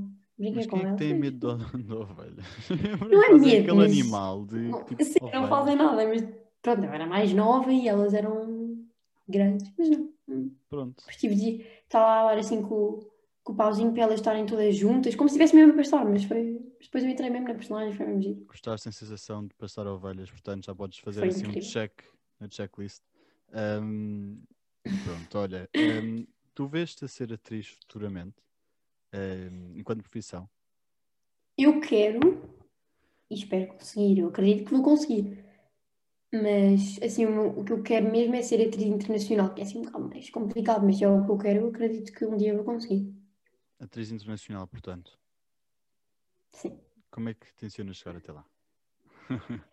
Mas 0.55 0.67
com 0.67 0.77
quem 0.77 0.81
é 0.81 0.83
que 0.83 0.89
elas. 0.89 0.99
tem 0.99 1.15
medo 1.15 1.57
de 1.57 1.93
ovelhas? 1.93 2.47
Não 3.11 3.25
é 3.25 3.33
medo, 3.35 3.63
aquele 3.63 3.77
mas- 3.77 3.91
animal 3.93 4.45
de 4.47 4.57
Não, 4.57 4.85
tipo, 4.85 5.03
assim, 5.03 5.19
não 5.21 5.29
ovelha. 5.29 5.49
fazem 5.49 5.77
nada, 5.77 6.07
mas 6.09 6.23
pronto, 6.63 6.85
eu 6.85 6.93
era 6.93 7.07
mais 7.07 7.33
nova 7.33 7.73
e 7.73 7.87
elas 7.89 8.15
eram 8.15 8.85
grandes, 9.29 9.71
mas 9.79 9.89
não. 9.91 10.11
Pronto. 10.69 10.97
Depois 10.99 11.17
tive 11.17 11.35
de 11.35 11.67
estar 11.85 11.99
lá 12.01 12.21
a 12.23 12.25
dar 12.35 12.39
assim 12.39 12.63
com, 12.63 13.01
com 13.43 13.53
o 13.53 13.57
pauzinho 13.57 13.93
para 13.93 14.03
elas 14.05 14.21
estarem 14.21 14.47
todas 14.47 14.77
juntas, 14.77 15.15
como 15.17 15.29
se 15.29 15.35
estivesse 15.35 15.57
mesmo 15.57 15.73
a 15.73 15.77
pastar, 15.77 16.05
mas 16.05 16.23
foi. 16.25 16.61
mas 16.79 16.87
Depois 16.87 17.03
eu 17.05 17.11
entrei 17.11 17.29
mesmo 17.31 17.49
na 17.49 17.55
personagem, 17.55 17.93
foi 17.97 18.07
mesmo 18.07 18.23
giro. 18.23 18.45
Gostaste 18.47 18.89
da 18.89 18.93
sensação 18.93 19.47
de 19.47 19.55
passar 19.55 19.87
ovelhas, 19.89 20.31
portanto 20.31 20.67
já 20.67 20.75
podes 20.75 20.99
fazer 20.99 21.21
Foi 21.21 21.29
assim 21.29 21.47
um 21.47 21.51
incrível. 21.51 21.71
check 21.71 21.93
na 22.39 22.49
checklist. 22.49 23.03
Ahm, 23.53 24.39
pronto, 25.03 25.39
olha, 25.39 25.69
ahm, 25.75 26.25
tu 26.55 26.69
vês-te 26.69 27.05
a 27.05 27.09
ser 27.09 27.33
atriz 27.33 27.67
futuramente, 27.67 28.37
enquanto 29.75 30.03
profissão. 30.03 30.49
Eu 31.57 31.81
quero 31.81 32.51
e 33.31 33.35
espero 33.35 33.69
conseguir, 33.69 34.19
eu 34.19 34.29
acredito 34.29 34.67
que 34.67 34.75
vou 34.75 34.83
conseguir. 34.83 35.45
Mas 36.33 36.99
assim, 37.03 37.27
o, 37.27 37.65
que 37.65 37.73
eu 37.73 37.83
quero 37.83 38.11
mesmo 38.11 38.35
é 38.35 38.43
ser 38.43 38.67
atriz 38.67 38.87
internacional, 38.87 39.55
que 39.55 39.61
é 39.61 39.65
assim 39.65 39.79
um 39.79 39.83
bocado 39.83 40.09
mais 40.09 40.31
complicado, 40.31 40.85
mas 40.85 41.01
é 41.01 41.09
o 41.09 41.25
que 41.25 41.31
eu 41.31 41.39
quero, 41.39 41.61
eu 41.61 41.69
acredito 41.69 42.13
que 42.13 42.25
um 42.25 42.37
dia 42.37 42.55
vou 42.55 42.65
conseguir. 42.65 43.13
Atriz 43.81 44.11
internacional, 44.11 44.67
portanto. 44.67 45.19
Sim. 46.53 46.79
Como 47.11 47.29
é 47.29 47.35
que 47.35 47.53
tencionas 47.55 47.97
chegar 47.97 48.17
até 48.17 48.33
lá? 48.33 48.45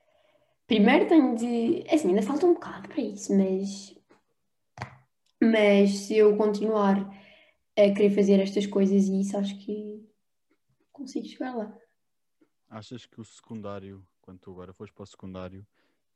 Primeiro 0.67 1.07
tenho 1.07 1.35
de. 1.35 1.83
Assim, 1.89 2.09
ainda 2.09 2.21
falta 2.21 2.45
um 2.45 2.53
bocado 2.53 2.89
para 2.89 3.01
isso, 3.01 3.35
mas. 3.35 3.95
Mas 5.41 5.91
se 5.91 6.17
eu 6.17 6.35
continuar 6.35 6.97
a 7.85 7.93
querer 7.93 8.09
fazer 8.09 8.39
estas 8.39 8.65
coisas 8.65 9.07
e 9.07 9.21
isso, 9.21 9.37
acho 9.37 9.57
que 9.59 10.03
consigo 10.91 11.27
chegar 11.27 11.55
lá. 11.55 11.77
Achas 12.69 13.05
que 13.05 13.21
o 13.21 13.23
secundário, 13.23 14.05
quando 14.21 14.39
tu 14.39 14.51
agora 14.51 14.73
fores 14.73 14.91
para 14.93 15.03
o 15.03 15.07
secundário, 15.07 15.65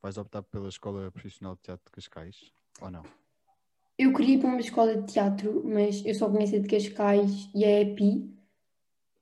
vais 0.01 0.17
optar 0.17 0.41
pela 0.43 0.69
Escola 0.69 1.11
Profissional 1.11 1.55
de 1.55 1.61
Teatro 1.61 1.85
de 1.85 1.91
Cascais? 1.91 2.51
Ou 2.81 2.89
não? 2.89 3.03
Eu 3.97 4.11
queria 4.13 4.35
ir 4.35 4.39
para 4.39 4.49
uma 4.49 4.59
escola 4.59 4.97
de 4.99 5.13
teatro, 5.13 5.63
mas 5.63 6.03
eu 6.05 6.15
só 6.15 6.29
conheço 6.29 6.55
a 6.55 6.59
de 6.59 6.67
Cascais 6.67 7.49
e 7.53 7.63
a 7.63 7.81
EPI. 7.81 8.35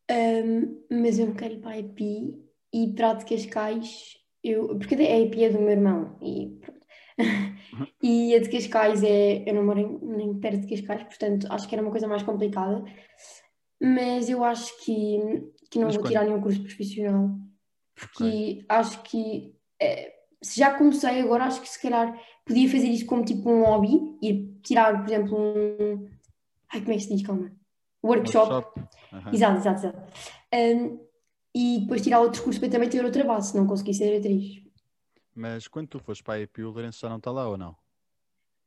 Ahm, 0.10 0.84
mas 0.90 1.20
eu 1.20 1.28
não 1.28 1.36
quero 1.36 1.56
ir 1.56 1.60
para 1.60 1.72
a 1.72 1.80
EPI 1.80 2.42
e 2.74 2.94
para 2.94 3.12
a 3.12 3.14
de 3.16 3.26
Cascais, 3.26 4.18
eu, 4.44 4.70
porque 4.78 4.96
a 4.96 5.20
EPI 5.20 5.44
é 5.44 5.50
do 5.50 5.60
meu 5.60 5.72
irmão 5.72 6.18
e 6.22 6.58
pronto. 6.62 6.79
E 8.02 8.34
a 8.36 8.40
de 8.40 8.50
Cascais 8.50 9.04
é. 9.04 9.44
Eu 9.48 9.54
não 9.54 9.66
moro 9.66 9.80
em- 9.80 10.00
nem 10.18 10.34
perto 10.40 10.66
de 10.66 10.68
Cascais, 10.76 11.04
portanto 11.04 11.48
acho 11.52 11.68
que 11.68 11.76
era 11.76 11.82
uma 11.82 11.92
coisa 11.92 12.08
mais 12.08 12.24
complicada. 12.24 12.84
Mas 13.82 14.30
eu 14.30 14.44
acho 14.44 14.76
que, 14.84 15.20
que 15.70 15.80
não 15.80 15.86
Mas 15.88 15.96
vou 15.96 16.04
quando- 16.04 16.12
tirar 16.12 16.26
nenhum 16.26 16.42
curso 16.42 16.62
profissional, 16.62 17.30
porque 17.96 18.66
acho 18.68 19.02
que 19.04 19.56
eh, 19.82 20.14
se 20.42 20.60
já 20.60 20.74
comecei 20.74 21.20
agora, 21.22 21.46
acho 21.46 21.62
que 21.62 21.70
se 21.70 21.82
calhar 21.82 22.18
podia 22.46 22.70
fazer 22.70 22.88
isso 22.88 23.06
como 23.06 23.24
tipo 23.24 23.50
um 23.50 23.64
hobby 23.64 24.00
e 24.22 24.54
tirar, 24.64 24.98
por 25.04 25.08
exemplo, 25.12 25.38
um. 25.38 26.08
Ai, 26.74 26.82
como 26.82 26.92
é 26.94 26.96
que 26.98 27.04
se 27.04 27.16
diz? 27.16 27.26
Calma. 27.26 27.52
Workshop. 28.04 28.52
Workshop? 28.54 28.82
Aham. 29.14 29.34
Exato, 29.34 29.58
exato, 29.60 29.80
exato. 29.88 30.14
Um, 30.54 31.00
e 31.56 31.80
depois 31.82 32.02
tirar 32.02 32.20
outros 32.22 32.42
cursos 32.44 32.60
para 32.60 32.70
também 32.70 32.90
ter 32.90 33.04
outra 33.04 33.24
base, 33.24 33.52
se 33.52 33.58
não 33.58 33.66
conseguir 33.68 33.94
ser 33.94 34.18
atriz. 34.18 34.62
Mas 35.40 35.70
quando 35.70 35.88
tu 35.88 36.00
fores 36.00 36.22
para 36.22 36.34
a 36.34 36.40
EP, 36.42 36.62
o 36.64 36.70
Lourenço 36.70 37.00
já 37.00 37.08
não 37.08 37.16
está 37.16 37.32
lá 37.32 37.48
ou 37.48 37.58
não? 37.58 37.74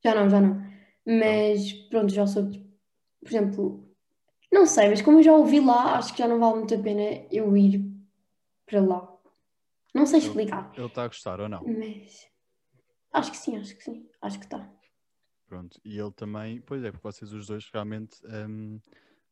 Já 0.02 0.14
não, 0.14 0.30
já 0.30 0.40
não. 0.40 0.56
Mas 1.06 1.70
pronto, 1.90 2.10
já 2.10 2.26
soube. 2.26 2.66
Por 3.20 3.28
exemplo, 3.28 3.94
não 4.50 4.64
sei, 4.64 4.88
mas 4.88 5.02
como 5.02 5.18
eu 5.18 5.22
já 5.22 5.32
ouvi 5.34 5.60
lá, 5.60 5.98
acho 5.98 6.12
que 6.14 6.18
já 6.20 6.26
não 6.26 6.40
vale 6.40 6.60
muito 6.60 6.74
a 6.74 6.78
pena 6.78 7.26
eu 7.30 7.54
ir 7.58 7.84
para 8.64 8.80
lá. 8.80 9.06
Não 9.94 10.06
sei 10.06 10.20
explicar, 10.20 10.72
Ele 10.74 10.86
está 10.86 11.04
a 11.04 11.08
gostar 11.08 11.40
ou 11.40 11.48
não? 11.48 11.62
mas 11.62 12.26
acho 13.12 13.30
que 13.32 13.36
sim, 13.36 13.58
acho 13.58 13.76
que 13.76 13.84
sim, 13.84 14.08
acho 14.22 14.38
que 14.38 14.46
está. 14.46 14.66
Pronto. 15.46 15.78
E 15.84 15.98
ele 15.98 16.12
também, 16.12 16.62
pois 16.62 16.82
é, 16.82 16.90
porque 16.90 17.06
vocês 17.06 17.30
os 17.34 17.48
dois 17.48 17.68
realmente. 17.70 18.16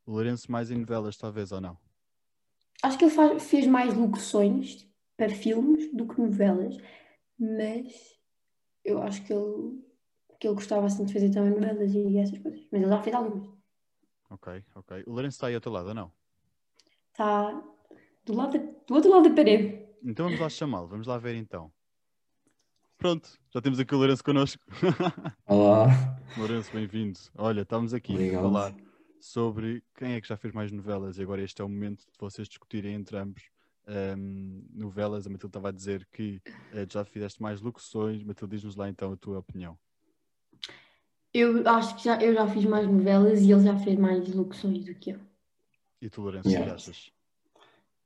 o 0.06 0.12
Lourenço 0.12 0.52
mais 0.52 0.70
em 0.70 0.76
novelas, 0.76 1.16
talvez, 1.16 1.52
ou 1.52 1.60
não? 1.62 1.78
Acho 2.82 2.98
que 2.98 3.04
ele 3.06 3.14
faz- 3.14 3.42
fez 3.42 3.66
mais 3.66 3.94
locuções 3.94 4.86
para 5.16 5.30
filmes 5.30 5.90
do 5.94 6.06
que 6.06 6.20
novelas, 6.20 6.76
mas 7.40 8.20
eu 8.84 9.02
acho 9.02 9.24
que 9.24 9.32
ele, 9.32 9.82
que 10.38 10.46
ele 10.46 10.54
gostava 10.54 10.86
assim 10.86 11.04
de 11.04 11.12
fazer 11.12 11.30
também 11.30 11.50
novelas 11.50 11.92
e 11.94 12.18
essas 12.18 12.38
coisas. 12.38 12.60
Mas 12.70 12.82
ele 12.82 12.90
já 12.90 13.02
fez 13.02 13.16
algumas. 13.16 13.48
Ok, 14.28 14.64
ok. 14.74 15.04
O 15.06 15.12
Lourenço 15.12 15.36
está 15.36 15.46
aí 15.46 15.54
ao 15.54 15.60
teu 15.60 15.72
lado 15.72 15.88
ou 15.88 15.94
não? 15.94 16.12
Está 17.10 17.50
do, 18.24 18.34
lado 18.34 18.58
do 18.86 18.94
outro 18.94 19.10
lado 19.10 19.28
da 19.28 19.34
parede. 19.34 19.86
Então 20.04 20.26
vamos 20.26 20.40
lá 20.40 20.48
chamá-lo, 20.48 20.86
vamos 20.86 21.06
lá 21.06 21.18
ver 21.18 21.34
então. 21.34 21.72
Pronto, 22.96 23.30
já 23.50 23.62
temos 23.62 23.80
aqui 23.80 23.94
o 23.94 23.98
Lourenço 23.98 24.22
connosco. 24.22 24.62
Olá. 25.46 25.86
Lourenço, 26.36 26.70
bem-vindo. 26.72 27.18
Olha, 27.34 27.62
estamos 27.62 27.94
aqui 27.94 28.12
Obrigado. 28.12 28.40
a 28.40 28.42
falar 28.42 28.74
sobre 29.18 29.82
quem 29.96 30.12
é 30.12 30.20
que 30.20 30.28
já 30.28 30.36
fez 30.36 30.52
mais 30.52 30.70
novelas 30.70 31.18
e 31.18 31.22
agora 31.22 31.42
este 31.42 31.60
é 31.60 31.64
o 31.64 31.68
momento 31.68 32.00
de 32.00 32.18
vocês 32.18 32.46
discutirem 32.48 32.94
entre 32.94 33.16
ambos 33.16 33.50
hum, 34.16 34.64
novelas. 34.72 35.26
A 35.26 35.30
Matilde 35.30 35.48
estava 35.50 35.68
a 35.68 35.72
dizer 35.72 36.06
que 36.12 36.40
eh, 36.72 36.86
já 36.90 37.04
fizeste 37.04 37.40
mais 37.42 37.60
locuções. 37.60 38.22
Matilde, 38.22 38.56
diz-nos 38.56 38.76
lá 38.76 38.88
então 38.88 39.12
a 39.12 39.16
tua 39.16 39.38
opinião. 39.38 39.78
Eu 41.32 41.66
acho 41.68 41.96
que 41.96 42.04
já, 42.04 42.20
eu 42.20 42.34
já 42.34 42.46
fiz 42.48 42.64
mais 42.64 42.86
novelas 42.88 43.40
e 43.40 43.52
ele 43.52 43.62
já 43.64 43.76
fez 43.78 43.96
mais 43.98 44.28
locuções 44.34 44.84
do 44.84 44.94
que 44.94 45.10
eu. 45.10 45.20
E 46.02 46.08
tu, 46.10 46.22
Lourenço, 46.22 46.48
o 46.48 46.50
que 46.50 46.56
Yeah. 46.56 46.74
achas? 46.74 47.10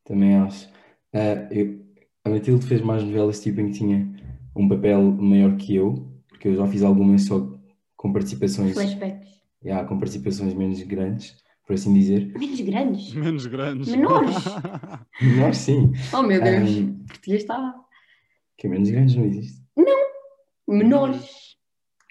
Também 0.05 0.35
acho. 0.37 0.69
Ah, 1.13 1.49
eu- 1.51 1.85
a 2.25 2.29
Matilde 2.31 2.67
fez 2.67 2.81
mais 2.83 3.03
novelas 3.03 3.41
tipo 3.43 3.61
em 3.61 3.71
que 3.71 3.79
tinha 3.79 4.15
um 4.55 4.69
papel 4.69 5.01
maior 5.03 5.57
que 5.57 5.75
eu, 5.75 5.95
porque 6.29 6.49
eu 6.49 6.57
já 6.57 6.67
fiz 6.67 6.83
algumas 6.83 7.23
só 7.25 7.59
com 7.97 8.13
participações, 8.13 8.75
Flashbacks. 8.75 9.41
yeah, 9.65 9.87
com 9.89 9.99
participações 9.99 10.53
menos 10.55 10.83
grandes, 10.83 11.43
por 11.67 11.75
assim 11.75 11.93
dizer. 11.95 12.33
Menos 12.39 12.61
grandes. 12.61 13.15
Menos 13.15 13.47
grandes. 13.47 13.89
Menores. 13.89 14.35
Nós 15.39 15.57
sim. 15.57 15.93
Oh 16.13 16.23
meu 16.23 16.43
Deus, 16.43 16.71
Ahm, 16.71 17.05
português 17.07 17.43
está. 17.43 17.75
que 18.59 18.69
menos 18.69 18.91
grandes 18.91 19.15
não 19.17 19.25
existe. 19.25 19.63
Menores. 20.69 21.55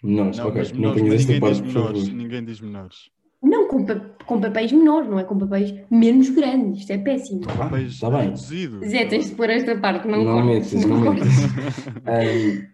Menores, 0.03 0.37
Não, 0.37 0.47
ok. 0.47 0.57
mas 0.61 0.71
Não 0.71 0.79
menores, 0.79 1.01
mas 1.03 1.13
esta 1.13 1.33
ninguém 1.33 1.49
diz 1.49 1.59
parte, 1.59 1.63
por 1.63 1.71
favor. 1.73 1.93
menores. 1.93 2.13
Ninguém 2.13 2.45
diz 2.45 2.61
menores. 2.61 2.97
Não 3.41 3.67
com, 3.67 3.85
pa- 3.85 3.99
com 4.25 4.39
papéis 4.41 4.71
menores, 4.71 5.09
não 5.09 5.19
é 5.19 5.23
com 5.23 5.37
papéis 5.37 5.73
menos 5.91 6.29
grandes. 6.29 6.81
Isto 6.81 6.91
é 6.93 6.97
péssimo. 6.97 7.41
Ah, 7.49 7.57
Papéis 7.57 7.99
tá 7.99 8.09
bem. 8.09 8.21
reduzidos. 8.25 8.87
Zé, 8.89 9.05
tens 9.05 9.29
de 9.29 9.35
pôr 9.35 9.49
esta 9.49 9.77
parte, 9.77 10.07
não, 10.07 10.23
Não 10.23 10.41
cortes, 10.47 10.73
metas, 10.73 10.89
não 10.89 11.03
cortes. 11.03 11.25
metas. 11.25 11.87
Ahm, 12.07 12.67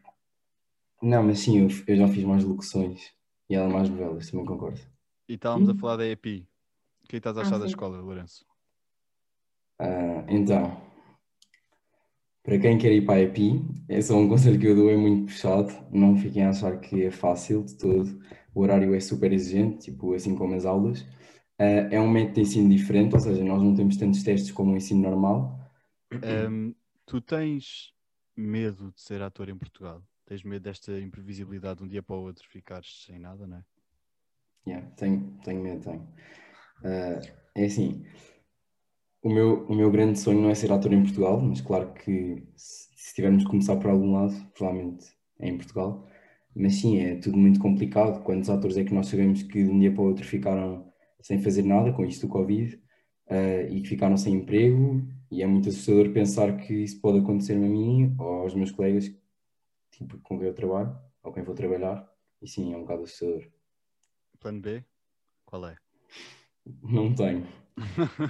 não, 1.02 1.24
mas 1.24 1.40
sim, 1.40 1.60
eu, 1.60 1.68
eu 1.88 1.96
já 1.96 2.08
fiz 2.08 2.24
mais 2.24 2.44
locuções 2.44 3.00
e 3.50 3.56
ela 3.56 3.70
mais 3.70 3.90
novelas, 3.90 4.30
também 4.30 4.46
concordo. 4.46 4.80
E 5.28 5.34
estávamos 5.36 5.70
a 5.70 5.74
Hum. 5.74 5.78
falar 5.78 5.98
da 5.98 6.08
EPI. 6.08 6.48
O 7.10 7.12
que 7.12 7.16
é 7.18 7.20
estás 7.20 7.38
a 7.38 7.42
Ah, 7.42 7.46
achar 7.46 7.58
da 7.60 7.66
sim. 7.66 7.72
escola, 7.72 8.00
Lourenço? 8.00 8.46
Ah, 9.78 10.24
então, 10.30 10.78
para 12.44 12.60
quem 12.60 12.78
quer 12.78 12.92
ir 12.92 13.06
para 13.06 13.16
a 13.16 13.22
EPI, 13.22 13.62
é 13.90 14.02
só 14.02 14.16
um 14.18 14.28
conselho 14.30 14.60
que 14.60 14.68
eu 14.68 14.76
dou, 14.76 14.90
é 14.90 14.98
muito 14.98 15.26
puxado. 15.26 15.72
Não 15.92 16.16
fiquem 16.18 16.44
a 16.46 16.50
achar 16.50 16.80
que 16.80 17.04
é 17.04 17.12
fácil 17.12 17.64
de 17.64 17.78
todo. 17.78 18.20
O 18.54 18.62
horário 18.62 18.94
é 18.94 19.00
super 19.00 19.32
exigente, 19.32 19.92
tipo, 19.92 20.14
assim 20.14 20.36
como 20.36 20.56
as 20.56 20.66
aulas. 20.66 21.06
Ah, 21.58 21.64
é 21.92 22.00
um 22.00 22.10
método 22.10 22.36
de 22.36 22.42
ensino 22.42 22.70
diferente, 22.70 23.14
ou 23.16 23.20
seja, 23.22 23.44
nós 23.44 23.62
não 23.62 23.76
temos 23.76 23.98
tantos 23.98 24.24
testes 24.24 24.52
como 24.52 24.74
o 24.74 24.78
ensino 24.78 25.02
normal. 25.02 25.60
Hum, 26.24 26.76
tu 27.06 27.22
tens 27.22 27.94
medo 28.36 28.92
de 28.92 29.02
ser 29.02 29.22
ator 29.22 29.50
em 29.50 29.58
Portugal? 29.58 30.04
Tens 30.26 30.44
medo 30.44 30.64
desta 30.64 30.98
imprevisibilidade 31.00 31.80
de 31.80 31.84
um 31.86 31.88
dia 31.88 32.04
para 32.04 32.16
o 32.16 32.22
outro 32.24 32.48
ficares 32.48 33.04
sem 33.06 33.20
nada, 33.20 33.46
não 33.48 33.58
é? 33.58 33.66
Yeah, 34.66 34.82
tenho, 34.96 35.38
tenho 35.44 35.62
medo, 35.62 35.84
tenho. 35.84 36.08
Ah, 36.84 37.20
é 37.56 37.66
assim, 37.66 38.06
o 39.22 39.30
meu, 39.30 39.66
o 39.66 39.76
meu 39.76 39.92
grande 39.92 40.18
sonho 40.20 40.42
não 40.42 40.50
é 40.50 40.56
ser 40.56 40.72
ator 40.72 40.94
em 40.94 41.04
Portugal, 41.04 41.40
mas 41.42 41.62
claro 41.62 41.94
que 41.94 42.44
se, 42.56 42.88
se 42.96 43.16
tivermos 43.16 43.44
de 43.44 43.50
começar 43.50 43.76
por 43.78 43.90
algum 43.90 44.14
lado, 44.14 44.34
provavelmente 44.54 45.08
é 45.40 45.50
em 45.50 45.58
Portugal. 45.58 46.08
Mas 46.56 46.76
sim, 46.76 47.00
é 47.00 47.16
tudo 47.16 47.38
muito 47.38 47.60
complicado. 47.60 48.24
Quantos 48.24 48.50
atores 48.50 48.78
é 48.78 48.84
que 48.84 48.94
nós 48.94 49.08
sabemos 49.08 49.44
que 49.44 49.64
de 49.64 49.70
um 49.70 49.80
dia 49.80 49.92
para 49.94 50.02
o 50.02 50.08
outro 50.08 50.26
ficaram 50.26 50.92
sem 51.22 51.42
fazer 51.42 51.64
nada 51.64 51.92
com 51.94 52.06
isto 52.06 52.28
do 52.28 52.32
Covid 52.32 52.82
ah, 53.30 53.64
e 53.70 53.82
que 53.82 53.90
ficaram 53.90 54.18
sem 54.18 54.36
emprego? 54.36 55.02
E 55.32 55.44
é 55.44 55.48
muito 55.48 55.70
assustador 55.70 56.12
pensar 56.12 56.58
que 56.58 56.74
isso 56.74 57.00
pode 57.02 57.20
acontecer-me 57.20 57.66
a 57.68 57.70
mim 57.70 58.16
ou 58.20 58.42
aos 58.44 58.56
meus 58.56 58.72
colegas 58.72 59.14
tipo, 59.92 60.18
com 60.20 60.40
quem 60.40 60.48
eu 60.48 60.54
trabalho 60.54 60.98
ou 61.24 61.32
quem 61.34 61.44
vou 61.44 61.56
trabalhar. 61.56 62.08
E 62.42 62.48
sim, 62.48 62.74
é 62.74 62.78
um 62.78 62.82
bocado 62.82 63.04
assustador. 63.04 63.48
Plano 64.40 64.62
B? 64.62 64.84
Qual 65.46 65.68
é? 65.68 65.76
Não 66.84 67.14
tenho. 67.14 67.48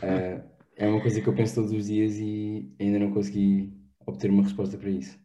Eh, 0.02 0.44
é 0.76 0.88
uma 0.88 1.02
coisa 1.02 1.22
que 1.22 1.28
eu 1.28 1.36
penso 1.36 1.56
todos 1.56 1.72
os 1.72 1.88
dias 1.88 2.16
e 2.18 2.74
ainda 2.80 3.00
não 3.00 3.12
consegui 3.12 3.74
obter 4.06 4.30
uma 4.30 4.44
resposta 4.44 4.78
para 4.78 4.90
isso. 4.90 5.20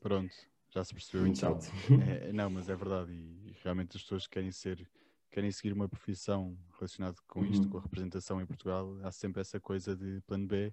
Pronto, 0.00 0.34
já 0.70 0.84
se 0.84 0.92
percebeu 0.94 1.22
Muito 1.26 1.38
então. 1.38 1.58
É, 2.28 2.32
não, 2.32 2.50
mas 2.50 2.68
é 2.68 2.74
verdade. 2.76 3.12
E 3.12 3.56
realmente 3.62 3.96
as 3.96 4.02
pessoas 4.02 4.26
que 4.26 4.34
querem 4.34 4.50
ser, 4.52 4.88
querem 5.30 5.50
seguir 5.50 5.72
uma 5.72 5.88
profissão 5.88 6.56
relacionada 6.78 7.16
com 7.26 7.44
isto, 7.44 7.64
Uhum. 7.64 7.70
com 7.70 7.78
a 7.78 7.82
representação 7.82 8.40
em 8.40 8.46
Portugal, 8.46 8.98
há 9.02 9.10
sempre 9.12 9.40
essa 9.40 9.60
coisa 9.60 9.96
de 9.96 10.20
plano 10.26 10.46
B. 10.46 10.72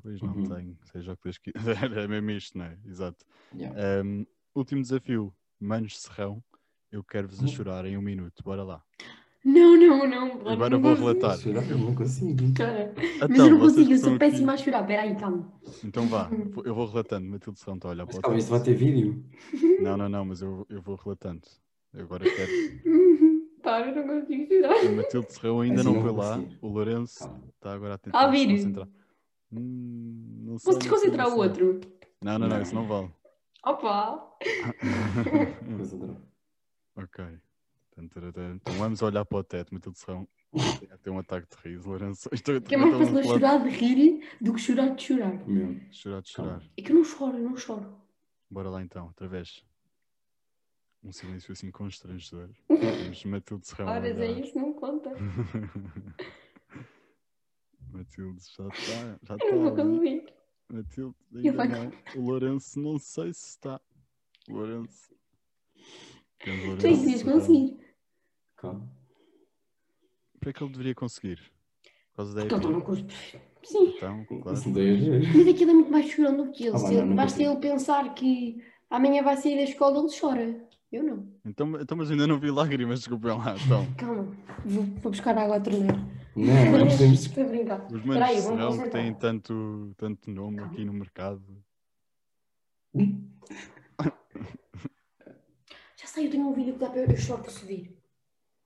Pois 0.00 0.22
não 0.22 0.34
Uhum. 0.34 0.44
tenho, 0.44 0.78
seja 0.92 1.12
o 1.12 1.16
que 1.16 1.24
Deus 1.24 1.38
quiser. 1.38 1.52
É 2.04 2.06
mesmo 2.06 2.30
isto, 2.30 2.56
não 2.56 2.66
é? 2.66 2.78
Exato. 2.84 3.24
Yeah. 3.52 4.04
Um, 4.04 4.24
último 4.54 4.80
desafio, 4.82 5.34
Manos 5.58 5.98
Serrão. 6.00 6.42
Eu 6.90 7.02
quero-vos 7.04 7.40
a 7.40 7.42
Uhum. 7.42 7.48
chorar 7.48 7.84
em 7.84 7.96
um 7.98 8.02
minuto. 8.02 8.42
Bora 8.44 8.62
lá. 8.62 8.82
Não, 9.44 9.76
não, 9.76 10.06
não. 10.08 10.48
Agora 10.50 10.70
não 10.70 10.80
vou 10.82 10.94
relatar. 10.94 11.38
Chorar, 11.38 11.68
eu 11.70 11.78
não 11.78 11.94
consigo. 11.94 12.52
Cara, 12.54 12.92
Mas 12.96 13.30
Então, 13.30 13.46
eu 13.46 13.52
não 13.52 13.60
consigo, 13.60 13.92
eu 13.92 13.98
sou 13.98 14.08
aqui- 14.10 14.18
péssima 14.18 14.52
a 14.52 14.56
chorar. 14.56 14.80
Espera 14.80 15.02
aí, 15.02 15.14
calma. 15.16 15.52
Então 15.84 16.06
vá, 16.08 16.24
vou- 16.50 16.64
eu 16.64 16.74
vou 16.74 16.86
relatando. 16.86 17.26
Matilde 17.28 17.58
Serrão 17.58 17.76
está 17.76 17.88
a 17.88 17.90
olhar 17.92 18.04
Mas 18.04 18.14
para 18.14 18.18
o 18.18 18.22
calma, 18.22 18.38
isto 18.38 18.50
vai 18.50 18.60
ter 18.62 18.74
vídeo. 18.74 19.24
Não, 19.80 19.96
não, 19.96 20.08
não, 20.08 20.24
mas 20.24 20.42
eu, 20.42 20.66
eu 20.68 20.82
vou 20.82 20.96
relatando. 20.96 21.42
Eu 21.94 22.02
agora 22.04 22.24
quero. 22.24 22.50
Para, 23.62 23.90
eu 23.90 23.94
não 24.06 24.20
consigo 24.20 24.46
chorar. 24.54 24.86
A 24.86 24.92
Matilde 24.92 25.32
Serrão 25.32 25.60
ainda 25.60 25.80
Assim 25.80 25.84
não 25.84 25.94
não 25.94 26.02
foi 26.02 26.12
lá. 26.12 26.40
O 26.60 26.68
Lourenço 26.68 27.18
Calma. 27.20 27.40
está 27.54 27.72
agora 27.72 27.94
a 27.94 27.98
tentar 27.98 28.18
se 28.18 28.24
ouvir. 28.26 28.48
concentrar. 28.56 28.88
Hum, 29.52 30.36
não 30.44 30.58
sei, 30.58 30.64
Posso 30.64 30.66
não 30.66 30.72
sei, 30.72 30.90
desconcentrar 31.10 31.28
o 31.28 31.36
outro? 31.38 31.80
Não, 32.22 32.38
não, 32.38 32.48
não, 32.48 32.56
Não. 32.56 32.62
isso 32.62 32.74
não 32.74 32.86
vale. 32.86 33.08
Opa! 33.64 34.36
Ok. 36.96 37.24
Então 38.00 38.74
vamos 38.74 39.02
olhar 39.02 39.24
para 39.24 39.38
o 39.38 39.44
teto, 39.44 39.74
Matilde 39.74 39.98
Serrão. 39.98 40.28
Tem 40.80 40.90
até 40.92 41.10
um 41.10 41.18
ataque 41.18 41.48
de 41.48 41.56
riso, 41.68 41.88
Lourenço. 41.88 42.28
Estou 42.32 42.60
Que 42.60 42.74
é 42.74 42.78
mais 42.78 42.96
fácil 42.96 43.24
chorar 43.24 43.62
de 43.62 43.70
rir 43.70 44.24
do 44.40 44.54
que 44.54 44.60
chorar 44.60 44.94
de 44.94 45.02
chorar. 45.02 45.46
Meu. 45.46 45.80
chorar 45.90 46.22
de 46.22 46.28
chorar. 46.30 46.62
É 46.76 46.82
que 46.82 46.92
eu 46.92 46.96
não 46.96 47.04
choro, 47.04 47.36
eu 47.36 47.42
não 47.42 47.56
choro. 47.56 47.96
Bora 48.50 48.70
lá 48.70 48.82
então, 48.82 49.06
outra 49.06 49.26
vez. 49.28 49.64
Um 51.02 51.12
silêncio 51.12 51.52
assim 51.52 51.70
constrangedor. 51.70 52.50
Temos 52.68 53.24
Matilde 53.24 53.66
Serrão. 53.66 53.88
Horas 53.88 54.18
é 54.18 54.30
isso, 54.30 54.58
não 54.58 54.72
conta. 54.72 55.10
Matilde 57.90 58.40
já 58.56 58.68
está. 58.68 59.18
Já 59.22 59.36
Eu 59.44 59.56
não 59.56 59.62
vou 59.62 59.72
ali. 59.72 60.20
conseguir. 60.20 60.32
Matilde, 60.70 61.16
ainda 61.34 61.64
não. 61.64 61.92
O 62.16 62.20
Lourenço, 62.26 62.80
não 62.80 62.98
sei 62.98 63.32
se 63.32 63.50
está. 63.50 63.80
Lourenço. 64.48 65.14
Temos 66.38 66.64
Lourenço. 66.64 66.86
Tu 66.86 66.96
devias 67.04 67.22
conseguir. 67.22 67.87
Calma. 68.58 68.86
Para 70.40 70.52
que 70.52 70.62
ele 70.62 70.72
deveria 70.72 70.94
conseguir? 70.94 71.40
Por 72.10 72.16
causa 72.16 72.34
da 72.34 72.42
estou 72.44 72.70
no 72.72 72.82
curso. 72.82 73.04
Sim. 73.62 73.94
Então, 73.96 74.24
claro. 74.26 74.44
Não 74.44 74.54
a. 74.54 75.36
Mas 75.36 75.48
aquilo 75.48 75.70
é 75.70 75.74
muito 75.74 75.90
mais 75.90 76.10
chorão 76.10 76.36
do 76.36 76.50
que 76.52 76.66
ele. 76.66 76.76
Ah, 76.76 76.86
ele- 76.88 77.00
não, 77.00 77.06
não 77.06 77.16
basta 77.16 77.42
ele 77.42 77.56
pensar 77.56 78.14
que 78.14 78.62
amanhã 78.90 79.22
vai 79.22 79.36
sair 79.36 79.56
da 79.56 79.62
escola, 79.62 79.98
ele 80.00 80.08
chora. 80.18 80.68
Eu 80.90 81.02
não. 81.04 81.28
Então, 81.44 81.78
então, 81.80 81.96
mas 81.98 82.10
ainda 82.10 82.26
não 82.26 82.38
vi 82.40 82.50
lágrimas, 82.50 83.00
desculpem 83.00 83.30
lá. 83.36 83.54
Então, 83.64 83.86
Calma. 83.96 84.36
Vou, 84.64 84.84
vou 84.84 85.12
buscar 85.12 85.36
água 85.38 85.56
à 85.56 85.60
torneira. 85.60 85.94
Não, 86.34 86.44
não 86.78 86.88
podemos. 86.88 87.24
Estou 87.26 87.44
a 87.44 87.46
brincar. 87.46 87.86
os 87.86 87.92
Espera 87.94 88.06
manos 88.06 88.28
aí, 88.28 88.36
de 88.36 88.42
vamos 88.42 88.74
Serrão 88.74 88.84
que 88.84 88.90
têm 88.90 89.14
tanto, 89.14 89.94
tanto 89.96 90.30
nome 90.30 90.60
aqui 90.60 90.84
no 90.84 90.92
mercado. 90.92 91.42
Já 95.96 96.06
sei, 96.06 96.26
eu 96.26 96.30
tenho 96.30 96.46
um 96.48 96.52
vídeo 96.54 96.74
que 96.74 96.78
dá 96.80 96.88
para 96.90 97.00
eu, 97.00 97.10
eu 97.10 97.16
choro 97.16 97.42
para 97.42 97.50
subir. 97.52 97.97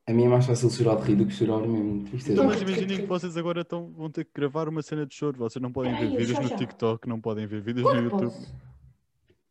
A 0.06 0.12
mim 0.12 0.24
é 0.24 0.28
mais 0.28 0.44
fácil 0.46 0.68
chorar 0.68 0.96
de 0.96 1.02
rir 1.08 1.16
do 1.16 1.26
que 1.26 1.32
chorar 1.32 1.60
mesmo. 1.66 2.04
Tristeza. 2.04 2.32
Então, 2.32 2.44
Não, 2.44 2.50
mas 2.50 2.60
imaginem 2.60 2.96
que 2.98 3.06
vocês 3.06 3.36
agora 3.36 3.64
tão, 3.64 3.90
vão 3.92 4.10
ter 4.10 4.24
que 4.24 4.32
gravar 4.34 4.68
uma 4.68 4.82
cena 4.82 5.06
de 5.06 5.14
choro. 5.14 5.38
Vocês 5.38 5.62
não 5.62 5.70
podem 5.72 5.92
Peraí, 5.94 6.08
ver 6.08 6.14
eu 6.14 6.26
vídeos 6.26 6.48
já, 6.48 6.54
no. 6.54 6.58
TikTok, 6.58 7.08
não 7.08 7.20
podem 7.20 7.46
ver 7.46 7.60
vídeos 7.60 7.86
no 7.86 8.00
YouTube. 8.00 8.24
posso. 8.24 8.54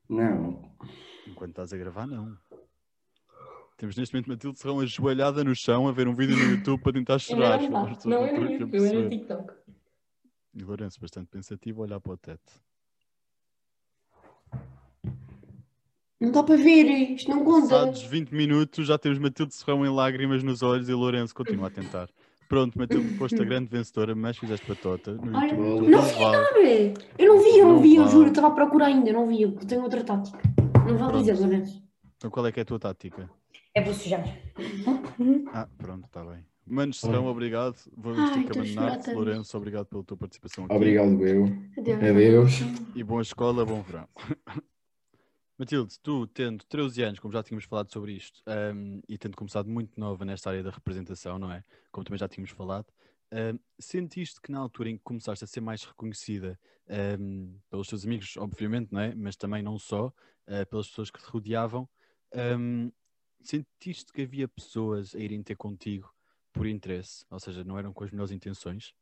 Não, 0.09 0.69
Enquanto 1.25 1.51
estás 1.51 1.71
a 1.71 1.77
gravar, 1.77 2.05
não. 2.05 2.37
Temos 3.77 3.95
neste 3.95 4.13
momento 4.13 4.27
Matilde 4.29 4.59
Serrão 4.59 4.79
ajoelhada 4.81 5.43
no 5.43 5.55
chão 5.55 5.87
a 5.87 5.91
ver 5.91 6.07
um 6.07 6.13
vídeo 6.13 6.35
no 6.35 6.43
YouTube 6.51 6.81
para 6.83 6.93
tentar 6.93 7.17
chorar. 7.17 7.57
Não 7.61 7.65
está. 7.65 7.95
pessoas 7.95 8.05
Não 8.05 8.25
é 8.25 8.53
estão 8.53 9.03
no. 9.03 9.09
TikTok. 9.09 9.53
E 10.53 10.63
Lourenço, 10.63 10.99
bastante 10.99 11.27
pensativo, 11.29 11.81
a 11.81 11.85
olhar 11.85 11.99
para 12.01 12.11
o 12.11 12.17
teto. 12.17 12.61
Não 16.21 16.31
dá 16.31 16.43
para 16.43 16.55
ver, 16.55 16.85
isto 17.15 17.29
não 17.31 17.43
conta. 17.43 17.67
Passados 17.69 18.03
20 18.03 18.31
minutos, 18.31 18.85
já 18.87 18.97
temos 18.97 19.17
Matilde 19.17 19.55
Serrão 19.55 19.83
em 19.85 19.89
lágrimas 19.89 20.43
nos 20.43 20.61
olhos 20.61 20.87
e 20.87 20.93
Lourenço 20.93 21.33
continua 21.33 21.67
a 21.67 21.71
tentar. 21.71 22.09
Pronto, 22.47 22.77
Matilde, 22.77 23.09
foste 23.17 23.41
a 23.41 23.43
grande 23.43 23.69
vencedora, 23.69 24.13
mas 24.13 24.37
fizeste 24.37 24.65
patota. 24.65 25.13
No 25.13 25.35
Olha, 25.35 25.51
YouTube. 25.55 25.89
não 25.89 26.01
vale. 26.01 26.37
nada. 26.37 27.01
Eu 27.17 27.27
não 27.35 27.43
vi, 27.43 27.57
eu 27.57 27.65
não, 27.65 27.73
Não 27.75 27.81
vi, 27.81 27.95
eu 27.95 28.01
vale. 28.03 28.11
juro, 28.11 28.25
eu 28.25 28.29
estava 28.29 28.47
a 28.47 28.51
procurar 28.51 28.85
ainda, 28.85 29.09
eu 29.09 29.13
não 29.13 29.27
vi, 29.27 29.41
eu 29.41 29.51
tenho 29.53 29.81
outra 29.81 30.03
tática. 30.03 30.39
Não 30.85 30.97
vale 30.97 31.11
Pronto. 31.11 31.17
dizer, 31.19 31.33
Lourenço. 31.39 31.81
Então 32.17 32.29
qual 32.29 32.45
é 32.45 32.51
que 32.51 32.59
é 32.59 32.63
a 32.63 32.65
tua 32.65 32.77
tática? 32.79 33.29
É 33.73 33.81
vou 33.81 33.93
sujar. 33.93 34.23
Ah, 35.53 35.67
pronto, 35.77 36.05
está 36.05 36.23
bem. 36.23 36.45
Manos 36.67 36.99
Serrão, 36.99 37.25
obrigado. 37.27 37.75
Vou 37.97 38.13
ter 38.15 38.31
que 38.33 38.39
estou 38.39 38.61
a 38.61 38.65
chorar 38.65 38.81
abandonar-te. 38.81 39.05
tanto. 39.05 39.15
Lourenço, 39.15 39.57
obrigado 39.57 39.85
pela 39.87 40.03
tua 40.03 40.17
participação 40.17 40.65
aqui. 40.65 40.73
obrigado 40.75 41.27
eu. 41.27 41.45
Adeus. 41.77 42.03
Adeus. 42.03 42.53
E 42.95 43.03
boa 43.03 43.21
escola, 43.21 43.65
bom 43.65 43.81
verão. 43.81 44.07
Matilde, 45.61 45.99
tu 45.99 46.25
tendo 46.25 46.63
13 46.65 47.03
anos, 47.03 47.19
como 47.19 47.31
já 47.31 47.43
tínhamos 47.43 47.65
falado 47.65 47.91
sobre 47.91 48.13
isto, 48.13 48.41
hum, 48.73 48.99
e 49.07 49.15
tendo 49.15 49.37
começado 49.37 49.69
muito 49.69 49.99
nova 49.99 50.25
nesta 50.25 50.49
área 50.49 50.63
da 50.63 50.71
representação, 50.71 51.37
não 51.37 51.51
é? 51.51 51.63
Como 51.91 52.03
também 52.03 52.17
já 52.17 52.27
tínhamos 52.27 52.49
falado, 52.49 52.87
hum, 53.31 53.59
sentiste 53.77 54.41
que 54.41 54.51
na 54.51 54.57
altura 54.57 54.89
em 54.89 54.97
que 54.97 55.03
começaste 55.03 55.43
a 55.43 55.47
ser 55.47 55.61
mais 55.61 55.83
reconhecida 55.83 56.59
hum, 57.19 57.59
pelos 57.69 57.87
teus 57.87 58.03
amigos, 58.03 58.35
obviamente, 58.37 58.91
não 58.91 59.01
é? 59.01 59.13
Mas 59.13 59.35
também 59.35 59.61
não 59.61 59.77
só, 59.77 60.11
eh, 60.47 60.65
pelas 60.65 60.87
pessoas 60.87 61.11
que 61.11 61.21
te 61.21 61.29
rodeavam, 61.29 61.87
sentiste 63.43 64.11
que 64.11 64.23
havia 64.23 64.47
pessoas 64.47 65.13
a 65.13 65.19
irem 65.19 65.43
ter 65.43 65.55
contigo 65.55 66.11
por 66.51 66.65
interesse, 66.65 67.23
ou 67.29 67.39
seja, 67.39 67.63
não 67.63 67.77
eram 67.77 67.93
com 67.93 68.03
as 68.03 68.09
melhores 68.09 68.31
intenções? 68.31 68.95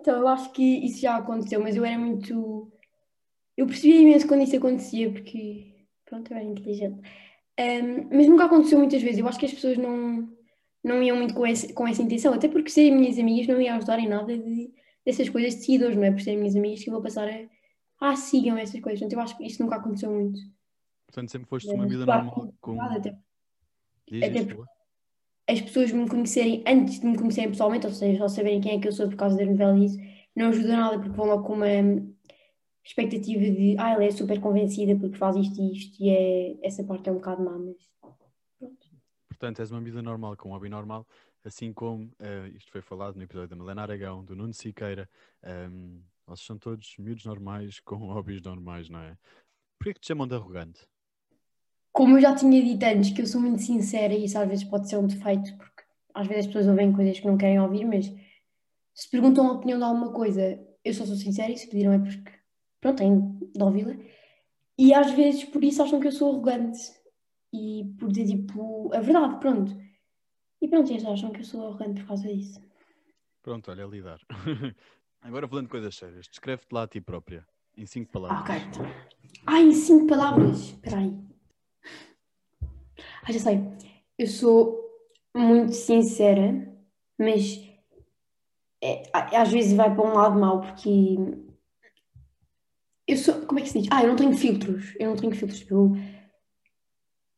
Então, 0.00 0.18
eu 0.18 0.26
acho 0.26 0.50
que 0.50 0.84
isso 0.84 1.00
já 1.00 1.14
aconteceu, 1.16 1.60
mas 1.60 1.76
eu 1.76 1.84
era 1.84 1.96
muito. 1.96 2.72
Eu 3.62 3.66
percebia 3.68 4.00
imenso 4.00 4.26
quando 4.26 4.42
isso 4.42 4.56
acontecia, 4.56 5.10
porque. 5.12 5.72
Pronto, 6.04 6.30
eu 6.32 6.36
era 6.36 6.44
inteligente. 6.44 7.00
Ahm, 7.58 8.08
mas 8.12 8.26
nunca 8.26 8.44
aconteceu 8.46 8.76
muitas 8.76 9.00
vezes. 9.00 9.18
Eu 9.20 9.28
acho 9.28 9.38
que 9.38 9.46
as 9.46 9.52
pessoas 9.52 9.78
não, 9.78 10.28
não 10.82 11.00
iam 11.00 11.16
muito 11.16 11.32
com 11.32 11.46
essa, 11.46 11.72
com 11.72 11.86
essa 11.86 12.02
intenção, 12.02 12.34
até 12.34 12.48
porque 12.48 12.70
serem 12.70 12.96
minhas 12.96 13.18
amigas 13.18 13.46
não 13.46 13.60
ia 13.60 13.76
ajudar 13.76 14.00
em 14.00 14.08
nada 14.08 14.36
de, 14.36 14.72
dessas 15.06 15.28
coisas 15.28 15.54
de 15.54 15.62
seguidores, 15.64 15.96
não 15.96 16.02
é? 16.04 16.10
Por 16.10 16.20
serem 16.20 16.40
minhas 16.40 16.56
amigas 16.56 16.82
que 16.82 16.90
eu 16.90 16.94
vou 16.94 17.02
passar 17.02 17.28
a. 17.28 17.48
Ah, 18.00 18.16
sigam 18.16 18.58
essas 18.58 18.80
coisas. 18.80 18.98
Portanto, 18.98 19.12
eu 19.16 19.20
acho 19.20 19.38
que 19.38 19.46
isso 19.46 19.62
nunca 19.62 19.76
aconteceu 19.76 20.10
muito. 20.10 20.40
Portanto, 21.06 21.30
sempre 21.30 21.48
foste 21.48 21.68
uma 21.68 21.84
Mas, 21.84 21.92
vida 21.92 22.04
claro, 22.04 22.24
normal 22.24 22.54
com... 22.60 22.80
até 22.80 23.16
Diz, 24.10 24.22
até 24.24 24.44
porque- 24.44 24.70
as 25.48 25.60
pessoas 25.60 25.92
me 25.92 26.08
conhecerem 26.08 26.64
antes 26.66 26.98
de 26.98 27.06
me 27.06 27.16
conhecerem 27.16 27.50
pessoalmente, 27.50 27.86
ou 27.86 27.92
seja, 27.92 28.18
só 28.18 28.28
saberem 28.28 28.60
quem 28.60 28.76
é 28.76 28.80
que 28.80 28.88
eu 28.88 28.92
sou 28.92 29.08
por 29.08 29.16
causa 29.16 29.36
da 29.36 29.44
novela 29.44 29.78
e 29.78 29.84
isso, 29.84 29.98
não 30.34 30.48
ajuda 30.48 30.76
nada 30.76 30.98
porque 30.98 31.16
vão 31.16 31.26
logo 31.26 31.44
com 31.44 31.54
uma 31.54 31.66
expectativa 32.84 33.40
de 33.40 33.76
ah, 33.78 33.90
ela 33.90 34.04
é 34.04 34.10
super 34.10 34.40
convencida 34.40 34.96
porque 34.98 35.16
faz 35.16 35.36
isto 35.36 35.60
e 35.60 35.72
isto, 35.72 36.02
e 36.02 36.10
é, 36.10 36.66
essa 36.66 36.82
parte 36.84 37.08
é 37.08 37.12
um 37.12 37.16
bocado 37.16 37.44
má, 37.44 37.58
mas 37.58 37.76
pronto. 38.58 38.86
Portanto, 39.28 39.60
és 39.60 39.70
uma 39.70 39.80
vida 39.80 40.02
normal 40.02 40.36
com 40.36 40.50
um 40.50 40.52
hobby 40.52 40.68
normal, 40.68 41.06
assim 41.44 41.72
como 41.72 42.10
eh, 42.20 42.52
isto 42.54 42.70
foi 42.70 42.80
falado 42.80 43.16
no 43.16 43.22
episódio 43.22 43.48
da 43.48 43.56
Melena 43.56 43.82
Aragão, 43.82 44.24
do 44.24 44.36
Nuno 44.36 44.54
Siqueira. 44.54 45.08
ehm, 45.42 46.00
vocês 46.26 46.46
são 46.46 46.58
todos 46.58 46.94
miúdos 46.98 47.24
normais 47.24 47.80
com 47.84 47.96
hobbies 47.96 48.42
normais, 48.42 48.88
não 48.88 49.00
é? 49.00 49.16
Porquê 49.78 49.94
que 49.94 50.00
te 50.00 50.08
chamam 50.08 50.26
de 50.26 50.34
arrogante? 50.34 50.86
Como 51.92 52.16
eu 52.16 52.20
já 52.22 52.34
tinha 52.34 52.62
dito 52.62 52.84
antes, 52.84 53.10
que 53.10 53.20
eu 53.20 53.26
sou 53.26 53.40
muito 53.40 53.60
sincera 53.60 54.14
e 54.14 54.24
isso 54.24 54.38
às 54.38 54.48
vezes 54.48 54.64
pode 54.64 54.88
ser 54.88 54.96
um 54.96 55.06
defeito, 55.06 55.54
porque 55.56 55.82
às 56.14 56.26
vezes 56.26 56.46
as 56.46 56.46
pessoas 56.46 56.68
ouvem 56.68 56.92
coisas 56.92 57.20
que 57.20 57.26
não 57.26 57.36
querem 57.36 57.60
ouvir, 57.60 57.84
mas 57.84 58.06
se 58.94 59.10
perguntam 59.10 59.48
a 59.48 59.52
opinião 59.52 59.78
de 59.78 59.84
alguma 59.84 60.12
coisa, 60.12 60.58
eu 60.84 60.94
só 60.94 61.04
sou 61.04 61.16
sincera 61.16 61.52
e 61.52 61.58
se 61.58 61.68
pediram 61.68 61.92
é 61.92 61.98
porque, 61.98 62.32
pronto, 62.82 62.98
têm 62.98 63.38
de 63.54 63.62
ouvi-la. 63.62 63.94
E 64.78 64.92
às 64.92 65.10
vezes 65.12 65.44
por 65.44 65.62
isso 65.64 65.82
acham 65.82 66.00
que 66.00 66.08
eu 66.08 66.12
sou 66.12 66.30
arrogante 66.30 66.78
e 67.54 67.84
por 67.98 68.08
dizer 68.10 68.36
tipo 68.36 68.92
a 68.92 69.00
verdade, 69.00 69.38
pronto. 69.40 69.74
E 70.60 70.68
pronto, 70.68 70.90
eles 70.90 71.04
acham 71.06 71.30
que 71.32 71.40
eu 71.40 71.44
sou 71.44 71.66
arrogante 71.66 72.00
por 72.00 72.08
causa 72.08 72.28
disso. 72.28 72.60
Pronto, 73.42 73.70
olha, 73.70 73.84
a 73.84 73.88
lidar. 73.88 74.20
Agora 75.22 75.48
falando 75.48 75.66
de 75.66 75.70
coisas 75.70 75.94
sérias, 75.94 76.26
descreve-te 76.28 76.72
lá 76.72 76.82
a 76.82 76.88
ti 76.88 77.00
própria, 77.00 77.46
em 77.76 77.86
cinco 77.86 78.10
Ah, 78.10 78.12
palavras. 78.12 78.62
ok. 78.62 78.82
Ah, 79.46 79.60
em 79.60 79.72
cinco 79.72 80.06
palavras. 80.08 80.58
Espera 80.58 80.98
aí. 80.98 81.12
Ah, 83.24 83.32
já 83.32 83.38
sei. 83.38 83.60
Eu 84.18 84.26
sou 84.26 84.80
muito 85.34 85.72
sincera, 85.72 86.52
mas 87.18 87.60
é, 88.82 89.02
às 89.36 89.50
vezes 89.52 89.72
vai 89.74 89.94
para 89.94 90.04
um 90.04 90.14
lado 90.14 90.38
mau, 90.38 90.60
porque 90.60 91.16
eu 93.12 93.16
sou. 93.18 93.46
Como 93.46 93.58
é 93.58 93.62
que 93.62 93.68
se 93.70 93.80
diz? 93.80 93.88
Ah, 93.90 94.02
eu 94.02 94.08
não 94.08 94.16
tenho 94.16 94.36
filtros. 94.36 94.94
Eu 94.98 95.10
não 95.10 95.16
tenho 95.16 95.34
filtros. 95.34 95.64
Eu, 95.70 95.92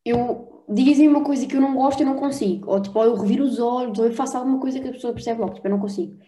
eu 0.05 0.65
dizem 0.69 1.09
uma 1.09 1.25
coisa 1.25 1.47
que 1.47 1.57
eu 1.57 1.61
não 1.61 1.75
gosto, 1.75 2.01
eu 2.01 2.07
não 2.07 2.17
consigo. 2.19 2.71
Ou 2.71 2.81
tipo, 2.83 2.99
ou 2.99 3.05
eu 3.05 3.15
reviro 3.17 3.45
os 3.45 3.59
olhos, 3.59 3.99
ou 3.99 4.07
eu 4.07 4.13
faço 4.13 4.37
alguma 4.37 4.61
coisa 4.61 4.81
que 4.81 4.89
a 4.89 4.93
pessoa 4.93 5.13
percebe 5.13 5.41
logo. 5.41 5.55
Tipo, 5.55 5.67
eu 5.67 5.71
não 5.73 5.81
consigo. 5.81 6.19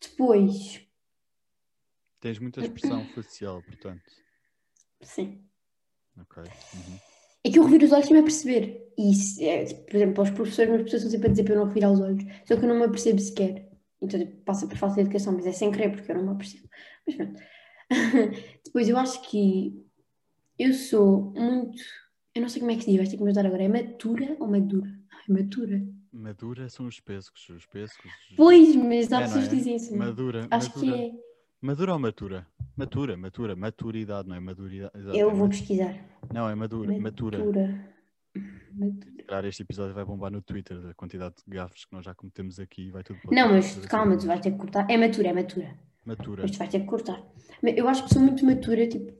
Depois, 0.00 0.80
Tens 2.20 2.38
muita 2.40 2.60
expressão 2.60 3.04
facial, 3.14 3.62
portanto. 3.62 4.02
sim. 5.02 5.40
Ok. 6.20 6.42
Uhum. 6.42 6.98
É 7.44 7.50
que 7.50 7.58
eu 7.58 7.62
reviro 7.64 7.84
os 7.86 7.92
olhos 7.92 8.06
sem 8.06 8.14
me 8.14 8.20
aperceber. 8.20 8.88
E, 8.98 9.14
se- 9.14 9.44
é, 9.44 9.64
tipo, 9.64 9.82
por 9.86 9.94
exemplo, 9.96 10.20
aos 10.20 10.30
professores, 10.30 10.68
meus 10.70 10.82
professores 10.82 11.04
estão 11.04 11.10
sempre 11.12 11.28
a 11.28 11.30
dizer 11.30 11.44
para 11.44 11.54
eu 11.54 11.58
não 11.60 11.66
revirar 11.68 11.92
os 11.92 12.00
olhos, 12.00 12.24
só 12.44 12.56
que 12.56 12.64
eu 12.64 12.68
não 12.68 12.76
me 12.76 12.84
apercebo 12.84 13.20
sequer. 13.20 13.68
Então 14.02 14.18
tipo, 14.18 14.36
passa 14.42 14.66
por 14.66 14.76
falta 14.76 14.96
de 14.96 15.00
educação, 15.02 15.32
mas 15.32 15.46
é 15.46 15.52
sem 15.52 15.70
querer, 15.70 15.90
porque 15.92 16.10
eu 16.10 16.16
não 16.16 16.24
me 16.24 16.30
apercebo. 16.32 16.68
Mas 17.06 17.14
pronto. 17.16 17.40
Depois, 18.64 18.88
eu 18.88 18.96
acho 18.96 19.20
que 19.28 19.84
eu 20.58 20.72
sou 20.72 21.32
muito. 21.32 21.82
Eu 22.34 22.42
não 22.42 22.48
sei 22.48 22.60
como 22.60 22.70
é 22.72 22.76
que 22.76 22.82
se 22.82 22.88
diz, 22.90 22.96
vais 22.96 23.08
ter 23.08 23.16
que 23.16 23.22
me 23.22 23.30
ajudar 23.30 23.46
agora. 23.46 23.62
É 23.64 23.68
matura 23.68 24.36
ou 24.38 24.48
madura? 24.48 24.88
É 25.28 25.32
matura. 25.32 25.82
Madura 26.12 26.68
são 26.68 26.86
os 26.86 27.00
pescos, 27.00 27.48
os 27.50 27.66
pescos. 27.66 28.10
Pois, 28.36 28.74
mas 28.76 29.12
há 29.12 29.18
É, 29.18 29.20
não 29.20 29.26
pessoas 29.26 29.48
que 29.48 29.54
é? 29.54 29.58
dizem 29.58 29.74
assim. 29.76 29.96
Madura, 29.96 30.46
Acho 30.50 30.72
que 30.72 30.86
madura. 30.86 31.02
é. 31.02 31.10
Madura 31.60 31.92
ou 31.92 31.98
matura? 31.98 32.46
Matura, 32.76 33.16
matura, 33.16 33.56
maturidade, 33.56 34.28
não 34.28 34.36
é 34.36 34.40
maturidade. 34.40 34.92
Eu 35.18 35.34
vou 35.34 35.48
pesquisar. 35.48 35.94
Não, 36.32 36.48
é 36.48 36.54
madura, 36.54 36.96
matura. 36.98 37.38
Matura. 37.38 37.94
Matura. 38.72 39.24
Claro, 39.26 39.46
este 39.48 39.62
episódio 39.62 39.94
vai 39.94 40.04
bombar 40.04 40.30
no 40.30 40.40
Twitter, 40.40 40.78
a 40.88 40.94
quantidade 40.94 41.34
de 41.46 41.54
gafes 41.56 41.84
que 41.84 41.92
nós 41.92 42.04
já 42.04 42.14
cometemos 42.14 42.58
aqui 42.60 42.90
vai 42.90 43.02
tudo 43.02 43.18
para 43.20 43.34
Não, 43.34 43.52
mas 43.52 43.74
calma, 43.86 44.14
as 44.14 44.22
tu 44.22 44.26
vais 44.28 44.40
ter 44.40 44.52
que 44.52 44.58
cortar. 44.58 44.88
É 44.88 44.96
matura, 44.96 45.28
é 45.28 45.32
matura. 45.32 45.78
Matura. 46.08 46.42
Mas 46.42 46.52
tu 46.52 46.58
vais 46.58 46.70
ter 46.70 46.80
que 46.80 46.86
cortar. 46.86 47.22
Eu 47.62 47.86
acho 47.86 48.04
que 48.04 48.14
sou 48.14 48.22
muito 48.22 48.46
matura, 48.46 48.88
tipo, 48.88 49.12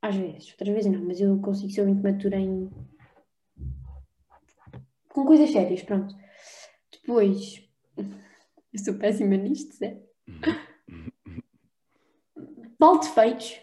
às 0.00 0.16
vezes, 0.16 0.50
outras 0.52 0.68
vezes 0.70 0.90
não, 0.90 1.04
mas 1.04 1.20
eu 1.20 1.38
consigo 1.40 1.70
ser 1.70 1.84
muito 1.84 2.02
matura 2.02 2.38
em. 2.38 2.70
com 5.08 5.26
coisas 5.26 5.50
sérias, 5.50 5.82
pronto. 5.82 6.14
Depois, 6.90 7.62
eu 7.98 8.78
sou 8.78 8.94
péssima 8.94 9.36
nisto, 9.36 9.76
Zé. 9.76 10.02
Vale 12.78 13.00
defeitos, 13.00 13.60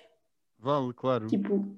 Vale, 0.58 0.94
claro. 0.94 1.28
tipo, 1.28 1.76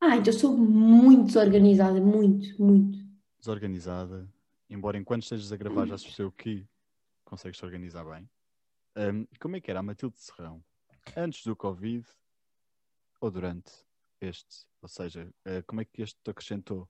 ah, 0.00 0.16
então 0.16 0.32
eu 0.32 0.38
sou 0.38 0.56
muito 0.56 1.26
desorganizada, 1.26 2.00
muito, 2.00 2.62
muito. 2.62 2.98
Desorganizada. 3.38 4.28
Embora 4.68 4.98
enquanto 4.98 5.22
estejas 5.22 5.52
a 5.52 5.56
gravar 5.56 5.86
já 5.86 5.96
se 5.96 6.04
percebeu 6.04 6.32
que 6.32 6.66
consegues 7.24 7.58
te 7.58 7.64
organizar 7.64 8.04
bem. 8.04 8.28
Ahm, 8.96 9.26
como 9.38 9.56
é 9.56 9.60
que 9.60 9.70
era 9.70 9.80
a 9.80 9.82
Matilde 9.82 10.18
Serrão? 10.18 10.64
Antes 11.14 11.44
do 11.44 11.54
Covid 11.54 12.06
ou 13.20 13.30
durante 13.30 13.70
este? 14.22 14.66
Ou 14.80 14.88
seja, 14.88 15.30
eh, 15.44 15.60
como 15.66 15.82
é 15.82 15.84
que 15.84 16.00
este 16.00 16.18
te 16.24 16.30
acrescentou? 16.30 16.88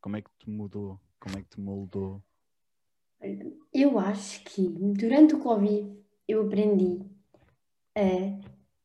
Como 0.00 0.16
é 0.16 0.22
que 0.22 0.30
te 0.38 0.48
mudou? 0.48 1.00
Como 1.18 1.36
é 1.36 1.42
que 1.42 1.48
te 1.48 1.60
moldou? 1.60 2.22
Eu 3.74 3.98
acho 3.98 4.44
que 4.44 4.68
durante 4.68 5.34
o 5.34 5.40
Covid 5.40 5.98
eu 6.28 6.46
aprendi 6.46 7.04
a 7.96 8.38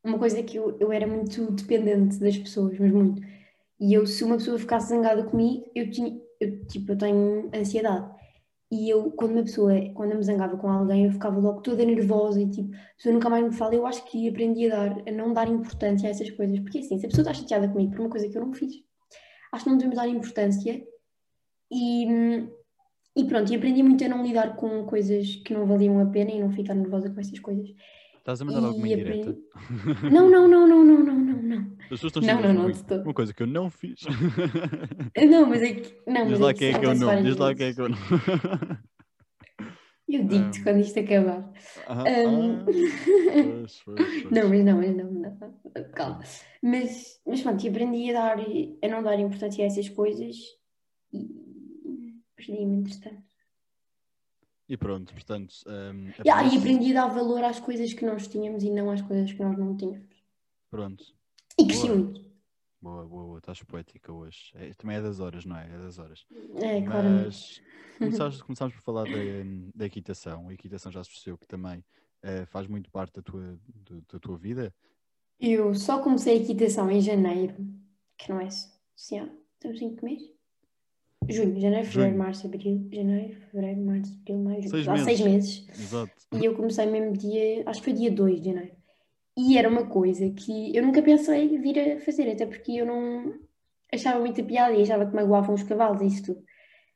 uma 0.04 0.18
coisa 0.18 0.42
que 0.42 0.58
eu, 0.58 0.76
eu 0.80 0.92
era 0.92 1.06
muito 1.06 1.52
dependente 1.52 2.18
das 2.18 2.36
pessoas, 2.36 2.80
mas 2.80 2.92
muito. 2.92 3.22
E 3.80 3.94
eu, 3.94 4.08
se 4.08 4.24
uma 4.24 4.38
pessoa 4.38 4.58
ficasse 4.58 4.90
zangada 4.90 5.24
comigo, 5.24 5.70
eu 5.76 5.92
tinha, 5.92 6.20
eu, 6.40 6.66
tipo, 6.66 6.94
eu 6.94 6.98
tenho 6.98 7.52
ansiedade. 7.54 8.23
E 8.74 8.90
eu, 8.90 9.12
quando 9.12 9.34
uma 9.34 9.44
pessoa, 9.44 9.72
quando 9.94 10.12
eu 10.14 10.18
me 10.18 10.24
zangava 10.24 10.58
com 10.58 10.68
alguém, 10.68 11.06
eu 11.06 11.12
ficava 11.12 11.40
logo 11.40 11.62
toda 11.62 11.86
nervosa 11.86 12.42
e 12.42 12.50
tipo, 12.50 12.74
a 12.74 12.96
pessoa 12.98 13.14
nunca 13.14 13.30
mais 13.30 13.44
me 13.46 13.54
fala. 13.54 13.76
Eu 13.76 13.86
acho 13.86 14.04
que 14.06 14.28
aprendi 14.28 14.72
a 14.72 14.76
dar, 14.76 15.04
a 15.08 15.12
não 15.12 15.32
dar 15.32 15.48
importância 15.48 16.08
a 16.08 16.12
essas 16.12 16.32
coisas. 16.32 16.60
Porque 16.60 16.80
assim, 16.80 16.98
se 16.98 17.06
a 17.06 17.10
pessoa 17.10 17.22
está 17.22 17.34
chateada 17.36 17.70
comigo 17.70 17.92
por 17.92 18.00
uma 18.02 18.10
coisa 18.10 18.28
que 18.28 18.36
eu 18.36 18.44
não 18.44 18.54
fiz, 18.54 18.74
acho 19.52 19.64
que 19.64 19.70
não 19.70 19.78
devemos 19.78 19.98
dar 19.98 20.08
importância. 20.08 20.84
E, 21.72 22.08
E 23.16 23.26
pronto, 23.26 23.52
e 23.52 23.56
aprendi 23.56 23.84
muito 23.84 24.04
a 24.04 24.10
não 24.10 24.24
lidar 24.26 24.56
com 24.56 24.86
coisas 24.86 25.36
que 25.46 25.54
não 25.54 25.68
valiam 25.68 26.00
a 26.00 26.06
pena 26.08 26.32
e 26.32 26.40
não 26.40 26.52
ficar 26.52 26.74
nervosa 26.74 27.12
com 27.12 27.20
essas 27.20 27.40
coisas. 27.40 27.70
Estás 28.24 28.42
a 28.42 28.46
mandar 28.46 28.62
E 28.62 28.66
alguma 28.68 28.88
indireta? 28.88 29.32
aprendi- 29.32 30.14
Não, 30.16 30.30
não, 30.30 30.48
não, 30.48 30.66
não, 30.66 30.82
não, 30.86 31.04
não, 31.04 31.16
não, 31.20 31.42
não. 31.44 31.78
As 31.82 32.00
pessoas 32.00 32.16
estão 32.16 32.22
Não, 32.24 32.42
não, 32.42 32.54
não, 32.70 32.72
todo. 32.72 33.04
Uma 33.04 33.14
coisa 33.14 33.34
que 33.34 33.44
eu 33.44 33.48
não 33.48 33.70
fiz. 33.70 34.00
Não, 35.30 35.46
mas 35.50 35.62
é 35.62 35.74
que. 35.74 35.94
Não, 36.10 36.28
Diz 36.28 36.40
lá 36.40 36.50
é 36.50 36.54
quem 36.54 36.70
é 36.70 36.80
que 36.80 36.86
eu 36.86 36.96
não. 36.96 37.22
Diz 37.22 37.36
lá 37.36 37.54
quem 37.54 37.68
é 37.68 37.74
que 37.74 37.82
eu 37.82 37.90
não. 37.90 37.98
Eu 40.08 40.24
digo-te 40.26 40.64
quando 40.64 40.80
isto 40.80 41.00
acabar. 41.00 41.52
Ah, 41.86 42.04
Ahm. 42.04 42.60
ah, 42.62 42.66
pois, 42.66 43.82
pois, 43.84 44.22
pois. 44.22 44.32
Não, 44.32 44.50
mas 44.50 44.64
não, 44.66 44.78
mas 44.78 44.96
não, 44.96 45.12
não, 45.12 45.38
calma. 45.94 46.24
Mas, 46.62 47.20
mas 47.26 47.42
pronto, 47.42 47.64
e 47.66 47.70
aprendi 47.70 48.10
a, 48.12 48.14
dar, 48.14 48.38
a 48.40 48.88
não 48.88 49.04
dar 49.04 49.20
importância 49.20 49.64
a 49.64 49.68
essas 49.68 49.90
coisas 49.90 50.36
e 51.12 51.30
perdi-me 52.36 52.78
entretanto. 52.78 53.33
E 54.74 54.78
pronto, 54.78 55.14
portanto. 55.14 55.54
Um, 55.68 56.08
E, 56.26 56.30
ah, 56.32 56.44
e 56.44 56.58
aprendi 56.58 56.98
a 56.98 57.06
dar 57.06 57.14
valor 57.14 57.44
às 57.44 57.60
coisas 57.60 57.94
que 57.94 58.04
nós 58.04 58.28
tínhamos 58.28 58.64
e 58.64 58.72
não 58.72 58.90
às 58.90 59.04
coisas 59.04 59.32
que 59.32 59.40
nós 59.40 59.56
não 59.56 59.78
tínhamos. 59.78 60.08
Pronto. 60.68 61.04
E 61.60 61.68
cresci 61.68 61.88
Boa. 61.90 61.96
muito. 62.00 62.22
Boa, 62.82 63.06
boa, 63.06 63.24
boa. 63.26 63.38
Estás 63.38 63.62
poética 63.62 64.12
hoje. 64.12 64.52
É, 64.56 64.74
também 64.74 64.96
é 64.98 65.02
das 65.02 65.20
horas, 65.20 65.46
não 65.46 65.56
é? 65.56 65.68
É 65.72 65.78
das 65.78 66.00
horas. 66.00 66.26
É, 66.56 66.82
claramente. 66.82 67.62
Mas 68.00 68.00
começámos, 68.00 68.42
começámos 68.42 68.74
por 68.74 68.82
falar 68.82 69.04
da, 69.06 69.20
da 69.76 69.86
equitação. 69.86 70.50
A 70.50 70.54
equitação 70.56 70.92
já 70.92 71.04
se 71.04 71.12
percebeu 71.12 71.38
que 71.38 71.46
também 71.48 71.86
eh, 72.24 72.48
faz 72.48 72.66
muito 72.68 72.90
parte 72.90 73.14
da 73.18 73.22
tua, 73.22 73.60
do- 73.68 74.02
da 74.12 74.20
tua 74.20 74.38
vida. 74.40 74.74
Eu 75.40 75.76
só 75.76 76.02
comecei 76.02 76.40
a 76.40 76.42
equitação 76.42 76.90
em 76.90 77.00
janeiro, 77.00 77.56
que 78.18 78.28
não 78.28 78.42
é. 78.42 78.50
Sim, 78.96 79.20
há- 79.20 79.30
estamos 79.54 79.80
em 79.84 79.96
que 79.96 80.04
mês? 80.04 80.33
Junho, 81.30 81.60
janeiro, 81.60 81.86
fevereiro, 81.86 82.18
março, 82.18 82.48
abril, 82.48 82.88
janeiro, 82.92 83.36
fevereiro, 83.52 83.82
março, 83.82 84.14
abril, 84.22 84.40
maio, 84.40 84.62
junho. 84.62 84.72
Seis 84.72 84.88
Há 84.88 84.98
seis 84.98 85.22
meses. 85.22 85.68
Exato. 85.70 86.12
E 86.34 86.46
eu 86.46 86.56
comecei 86.56 86.86
mesmo 86.86 87.14
dia, 87.14 87.64
acho 87.66 87.82
que 87.82 87.86
foi 87.86 87.94
dia 87.94 88.12
2 88.12 88.42
de 88.42 88.50
janeiro. 88.50 88.76
E 89.38 89.58
era 89.58 89.68
uma 89.68 89.86
coisa 89.86 90.30
que 90.30 90.76
eu 90.76 90.84
nunca 90.84 91.02
pensei 91.02 91.58
vir 91.58 91.80
a 91.80 92.00
fazer, 92.00 92.32
até 92.32 92.46
porque 92.46 92.74
eu 92.74 92.86
não 92.86 93.34
achava 93.92 94.20
muita 94.20 94.44
piada 94.44 94.74
e 94.74 94.82
achava 94.82 95.06
que 95.06 95.16
magoavam 95.16 95.56
os 95.56 95.64
cavalos 95.64 96.02
e 96.02 96.08
isso 96.08 96.24
tudo. 96.24 96.44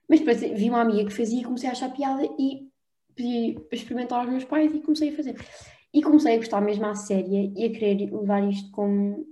Mas 0.09 0.19
depois 0.19 0.39
vi 0.39 0.69
uma 0.69 0.81
amiga 0.81 1.05
que 1.05 1.13
fazia 1.13 1.41
e 1.41 1.43
comecei 1.43 1.69
a 1.69 1.71
achar 1.71 1.93
piada 1.93 2.23
e 2.39 2.67
pedi 3.15 3.59
para 3.67 3.77
experimentar 3.77 4.19
aos 4.19 4.29
meus 4.29 4.45
pais 4.45 4.73
e 4.73 4.79
comecei 4.79 5.09
a 5.09 5.15
fazer. 5.15 5.35
E 5.93 6.01
comecei 6.01 6.35
a 6.35 6.37
gostar 6.37 6.61
mesmo 6.61 6.85
à 6.85 6.95
séria 6.95 7.51
e 7.55 7.65
a 7.65 7.71
querer 7.71 8.11
levar 8.11 8.47
isto 8.47 8.69
como 8.71 9.25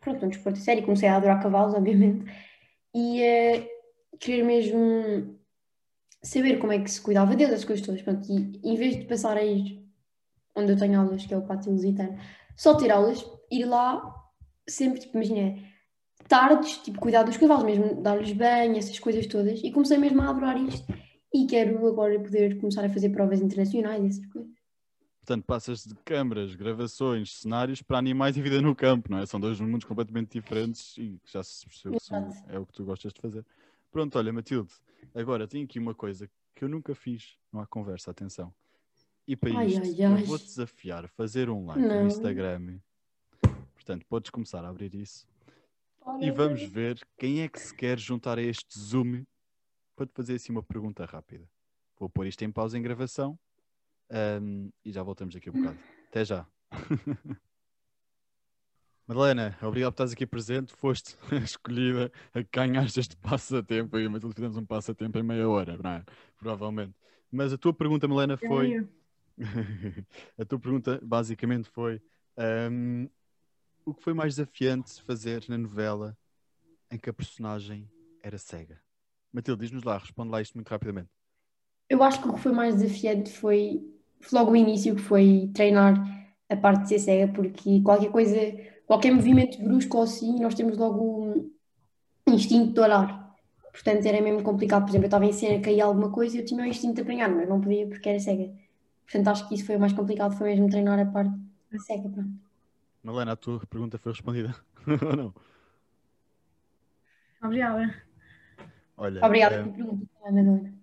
pronto, 0.00 0.24
um 0.24 0.28
desporto 0.28 0.58
sério. 0.58 0.82
Comecei 0.82 1.08
a 1.08 1.16
adorar 1.16 1.42
cavalos, 1.42 1.74
obviamente, 1.74 2.24
e 2.94 3.22
a 3.24 4.16
querer 4.18 4.42
mesmo 4.42 5.38
saber 6.22 6.58
como 6.58 6.72
é 6.72 6.78
que 6.78 6.90
se 6.90 7.00
cuidava 7.00 7.34
deles, 7.36 7.54
as 7.54 7.64
coisas 7.64 7.84
todas. 7.84 8.02
Pronto, 8.02 8.26
e 8.30 8.60
em 8.62 8.76
vez 8.76 8.96
de 8.96 9.04
passar 9.04 9.36
a 9.36 9.44
ir 9.44 9.80
onde 10.54 10.72
eu 10.72 10.78
tenho 10.78 11.00
aulas, 11.00 11.24
que 11.24 11.32
é 11.32 11.36
o 11.36 11.46
Pátio 11.46 11.72
Lusitano, 11.72 12.18
só 12.56 12.74
ter 12.74 12.90
aulas, 12.90 13.24
ir 13.50 13.64
lá 13.64 14.14
sempre, 14.68 15.00
tipo, 15.00 15.16
imagina, 15.16 15.58
tardes, 16.28 16.78
tipo, 16.78 17.00
cuidar 17.00 17.22
dos 17.22 17.36
cavalos, 17.36 17.64
mesmo 17.64 18.02
dar-lhes 18.02 18.32
banho, 18.32 18.76
essas 18.76 18.98
coisas 18.98 19.26
todas. 19.26 19.60
E 19.62 19.70
comecei 19.70 19.98
mesmo 19.98 20.20
a 20.22 20.30
adorar 20.30 20.56
isto. 20.60 20.92
E 21.32 21.46
quero 21.46 21.86
agora 21.86 22.18
poder 22.20 22.58
começar 22.58 22.84
a 22.84 22.90
fazer 22.90 23.10
provas 23.10 23.40
internacionais 23.40 24.04
essas 24.04 24.26
coisas. 24.26 24.59
Portanto, 25.20 25.44
passas 25.44 25.84
de 25.84 25.94
câmaras, 25.96 26.54
gravações, 26.54 27.34
cenários 27.36 27.82
para 27.82 27.98
animais 27.98 28.36
e 28.36 28.42
vida 28.42 28.60
no 28.60 28.74
campo, 28.74 29.10
não 29.10 29.18
é? 29.18 29.26
São 29.26 29.38
dois 29.38 29.60
mundos 29.60 29.84
completamente 29.84 30.32
diferentes 30.32 30.96
e 30.98 31.20
já 31.26 31.42
se 31.42 31.66
percebeu 31.66 31.98
que 32.00 32.04
são- 32.06 32.44
é 32.48 32.58
o 32.58 32.66
que 32.66 32.72
tu 32.72 32.84
gostas 32.84 33.12
de 33.12 33.20
fazer. 33.20 33.44
Pronto, 33.92 34.16
olha, 34.18 34.32
Matilde, 34.32 34.72
agora 35.14 35.46
tenho 35.46 35.64
aqui 35.64 35.78
uma 35.78 35.94
coisa 35.94 36.28
que 36.54 36.64
eu 36.64 36.68
nunca 36.68 36.94
fiz, 36.94 37.36
não 37.52 37.60
há 37.60 37.66
conversa, 37.66 38.10
atenção. 38.10 38.52
E 39.26 39.36
para 39.36 39.50
Ai, 39.58 39.66
isto, 39.66 39.82
ai, 39.84 40.06
eu 40.06 40.16
ai. 40.16 40.22
vou-te 40.24 40.44
desafiar 40.46 41.04
a 41.04 41.08
fazer 41.08 41.50
um 41.50 41.66
like 41.66 41.80
Não. 41.86 42.00
no 42.00 42.06
Instagram. 42.06 42.80
Portanto, 43.74 44.06
podes 44.08 44.30
começar 44.30 44.64
a 44.64 44.68
abrir 44.68 44.94
isso. 44.94 45.28
E 46.20 46.30
vamos 46.30 46.62
ver 46.62 46.98
quem 47.18 47.42
é 47.42 47.48
que 47.48 47.60
se 47.60 47.74
quer 47.74 47.98
juntar 47.98 48.38
a 48.38 48.42
este 48.42 48.78
Zoom 48.78 49.24
para 49.94 50.06
te 50.06 50.12
fazer 50.14 50.34
assim 50.34 50.50
uma 50.50 50.62
pergunta 50.62 51.04
rápida. 51.04 51.48
Vou 51.98 52.08
pôr 52.08 52.26
isto 52.26 52.42
em 52.42 52.50
pausa 52.50 52.78
em 52.78 52.82
gravação 52.82 53.38
ahm, 54.10 54.70
e 54.84 54.92
já 54.92 55.02
voltamos 55.02 55.34
daqui 55.34 55.48
a 55.48 55.52
bocado. 55.52 55.78
Até 56.08 56.24
já. 56.24 56.46
Madalena, 59.06 59.58
obrigado 59.62 59.90
por 59.90 59.94
estares 59.94 60.12
aqui 60.12 60.24
presente. 60.24 60.72
Foste 60.72 61.16
escolhida 61.42 62.12
a 62.32 62.42
ganhar 62.42 62.84
este 62.84 63.16
passatempo. 63.16 63.96
Eu 63.96 64.02
e 64.02 64.06
a 64.06 64.10
Matilde 64.10 64.34
fizemos 64.34 64.56
um 64.56 64.64
passatempo 64.64 65.18
em 65.18 65.22
meia 65.22 65.48
hora, 65.48 65.76
não 65.82 65.90
é? 65.90 66.04
Provavelmente. 66.38 66.94
Mas 67.30 67.52
a 67.52 67.58
tua 67.58 67.74
pergunta, 67.74 68.06
Melena, 68.06 68.36
foi. 68.36 68.88
A 70.38 70.44
tua 70.44 70.60
pergunta 70.60 71.00
basicamente 71.02 71.66
foi 71.70 72.02
ahm, 72.36 73.06
o 73.86 73.94
que 73.94 74.02
foi 74.02 74.12
mais 74.12 74.36
desafiante 74.36 75.02
fazer 75.02 75.44
na 75.48 75.56
novela 75.56 76.16
em 76.90 76.98
que 76.98 77.08
a 77.08 77.12
personagem 77.12 77.90
era 78.22 78.36
cega? 78.36 78.80
Matilde, 79.32 79.62
diz-nos 79.62 79.82
lá, 79.82 79.96
responde 79.96 80.30
lá 80.30 80.42
isto 80.42 80.54
muito 80.54 80.68
rapidamente. 80.68 81.08
Eu 81.88 82.02
acho 82.02 82.20
que 82.20 82.28
o 82.28 82.34
que 82.34 82.40
foi 82.40 82.52
mais 82.52 82.76
desafiante 82.76 83.32
foi 83.32 83.80
logo 84.32 84.52
o 84.52 84.56
início, 84.56 84.94
que 84.94 85.02
foi 85.02 85.50
treinar 85.54 85.94
a 86.48 86.56
parte 86.56 86.82
de 86.82 86.88
ser 86.88 86.98
cega, 86.98 87.32
porque 87.32 87.80
qualquer 87.82 88.10
coisa, 88.10 88.36
qualquer 88.86 89.12
movimento 89.12 89.62
brusco 89.62 89.96
ou 89.96 90.02
assim, 90.02 90.40
nós 90.40 90.54
temos 90.54 90.76
logo 90.76 91.50
um 92.26 92.34
instinto 92.34 92.72
de 92.74 92.80
olhar. 92.80 93.20
Portanto, 93.72 94.04
era 94.06 94.20
mesmo 94.20 94.42
complicado. 94.42 94.82
Por 94.82 94.90
exemplo, 94.90 95.04
eu 95.04 95.08
estava 95.08 95.24
em 95.24 95.32
cena, 95.32 95.62
caía 95.62 95.84
alguma 95.84 96.10
coisa 96.10 96.36
e 96.36 96.40
eu 96.40 96.44
tinha 96.44 96.62
o 96.62 96.66
instinto 96.66 96.96
de 96.96 97.02
apanhar, 97.02 97.28
mas 97.28 97.48
não 97.48 97.60
podia 97.60 97.86
porque 97.86 98.08
era 98.08 98.18
cega. 98.18 98.52
Portanto, 99.04 99.28
acho 99.28 99.48
que 99.48 99.54
isso 99.54 99.66
foi 99.66 99.76
o 99.76 99.80
mais 99.80 99.92
complicado, 99.92 100.36
foi 100.36 100.50
mesmo 100.50 100.68
treinar 100.68 100.98
a 100.98 101.06
parte 101.06 101.34
cega. 101.86 102.08
Pronto. 102.08 102.30
Malena, 103.02 103.32
a 103.32 103.36
tua 103.36 103.60
pergunta 103.66 103.98
foi 103.98 104.12
respondida 104.12 104.54
ou 104.86 105.16
não? 105.16 105.34
Obrigada. 107.42 107.94
Olha, 108.96 109.24
Obrigada 109.24 109.54
eh, 109.54 109.62
pela 109.62 109.72
pergunta, 109.74 110.06
Madalena. 110.22 110.79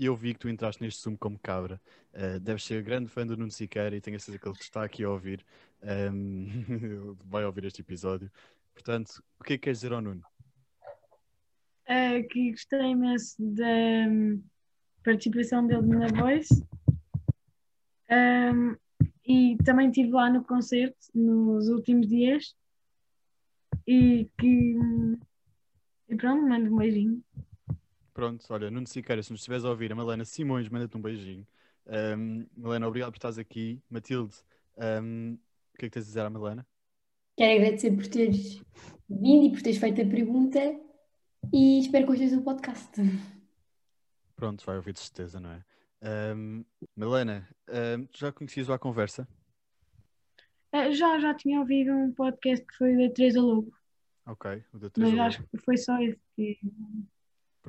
E 0.00 0.06
eu 0.06 0.16
vi 0.16 0.32
que 0.32 0.40
tu 0.40 0.48
entraste 0.48 0.82
neste 0.82 1.02
Zoom 1.02 1.14
como 1.14 1.38
cabra. 1.38 1.78
Uh, 2.14 2.40
deves 2.40 2.64
ser 2.64 2.82
grande 2.82 3.10
fã 3.10 3.26
do 3.26 3.36
Nuno 3.36 3.50
Siqueira 3.50 3.94
e 3.94 4.00
tenho 4.00 4.16
a 4.16 4.18
certeza 4.18 4.38
que 4.38 4.48
ele 4.48 4.56
está 4.58 4.82
aqui 4.82 5.04
a 5.04 5.10
ouvir. 5.10 5.44
Um, 5.82 6.46
ele 6.70 7.16
vai 7.28 7.44
ouvir 7.44 7.66
este 7.66 7.82
episódio. 7.82 8.32
Portanto, 8.72 9.22
o 9.38 9.44
que 9.44 9.52
é 9.52 9.56
que 9.58 9.64
queres 9.64 9.80
dizer 9.80 9.92
ao 9.92 10.00
Nuno? 10.00 10.22
Eh, 11.84 12.22
que 12.22 12.52
gostei 12.52 12.80
imenso 12.80 13.36
da 13.40 14.08
hum, 14.08 14.42
participação 15.04 15.66
dele 15.66 15.86
na 15.88 16.06
Voice. 16.06 16.66
Ahm, 18.08 18.76
e 19.26 19.58
também 19.66 19.88
estive 19.88 20.12
lá 20.12 20.30
no 20.30 20.42
concerto 20.42 20.96
nos 21.14 21.68
últimos 21.68 22.08
dias. 22.08 22.56
E 23.86 24.30
que. 24.38 24.78
hum, 24.78 25.20
E 26.08 26.16
pronto, 26.16 26.48
mando 26.48 26.72
um 26.72 26.78
beijinho. 26.78 27.22
Pronto, 28.12 28.44
olha, 28.50 28.70
Nuno 28.70 28.86
Siqueira, 28.86 29.22
se 29.22 29.30
nos 29.30 29.40
estiveres 29.40 29.64
a 29.64 29.70
ouvir, 29.70 29.92
a 29.92 29.94
Malena 29.94 30.24
Simões, 30.24 30.68
manda-te 30.68 30.96
um 30.96 31.00
beijinho. 31.02 31.46
Um, 31.86 32.46
Malena, 32.56 32.88
obrigado 32.88 33.10
por 33.12 33.16
estares 33.18 33.38
aqui. 33.38 33.82
Matilde, 33.88 34.34
um, 35.02 35.34
o 35.74 35.78
que 35.78 35.86
é 35.86 35.88
que 35.88 35.90
tens 35.90 36.02
a 36.02 36.06
dizer 36.06 36.20
à 36.20 36.30
Malena? 36.30 36.66
Quero 37.36 37.60
agradecer 37.62 37.92
por 37.92 38.06
teres 38.06 38.60
vindo 39.08 39.46
e 39.46 39.50
por 39.52 39.62
teres 39.62 39.78
feito 39.78 40.02
a 40.02 40.04
pergunta 40.06 40.58
e 41.52 41.80
espero 41.80 42.04
que 42.06 42.12
gostes 42.12 42.32
do 42.36 42.42
podcast. 42.42 42.90
Pronto, 44.36 44.64
vai 44.66 44.76
ouvir 44.76 44.92
de 44.92 45.00
certeza, 45.00 45.38
não 45.40 45.50
é? 45.52 45.64
Um, 46.34 46.64
Malena, 46.96 47.48
um, 47.68 48.06
tu 48.06 48.18
já 48.18 48.32
conhecias 48.32 48.68
o 48.68 48.72
A 48.72 48.78
Conversa? 48.78 49.28
Eh, 50.72 50.92
já, 50.92 51.18
já 51.18 51.34
tinha 51.34 51.60
ouvido 51.60 51.92
um 51.92 52.12
podcast 52.12 52.64
que 52.66 52.74
foi 52.76 52.96
da 52.96 53.12
Teresa 53.12 53.40
Lobo, 53.40 53.72
Ok, 54.26 54.62
o 54.72 54.78
da 54.78 54.86
mas 54.86 54.92
Teresa 54.92 55.22
acho 55.24 55.38
Lobo. 55.40 55.50
que 55.50 55.58
foi 55.64 55.76
só 55.76 56.00
esse 56.00 56.20
que. 56.36 56.58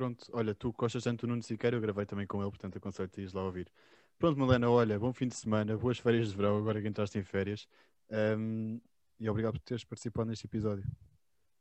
Pronto, 0.02 0.26
olha, 0.34 0.56
tu 0.56 0.72
gostas 0.72 1.04
tanto 1.04 1.28
do 1.28 1.30
Nuno 1.30 1.44
Siqueira, 1.44 1.78
eu 1.78 1.80
gravei 1.80 2.08
também 2.08 2.26
com 2.26 2.42
ele, 2.42 2.50
portanto 2.50 2.76
aconselho-te 2.76 3.20
a 3.20 3.22
ires 3.22 3.34
lá 3.34 3.44
ouvir. 3.44 3.72
Pronto, 4.18 4.40
Malena, 4.40 4.68
olha, 4.68 4.98
bom 4.98 5.14
fim 5.14 5.28
de 5.28 5.36
semana, 5.36 5.78
boas 5.78 6.00
férias 6.00 6.32
de 6.32 6.36
verão, 6.36 6.58
agora 6.58 6.82
que 6.82 6.88
entraste 6.88 7.20
em 7.20 7.24
férias. 7.24 7.68
Um, 8.10 8.82
e 9.20 9.30
obrigado 9.30 9.54
por 9.54 9.60
teres 9.60 9.84
participado 9.84 10.28
neste 10.28 10.48
episódio. 10.48 10.84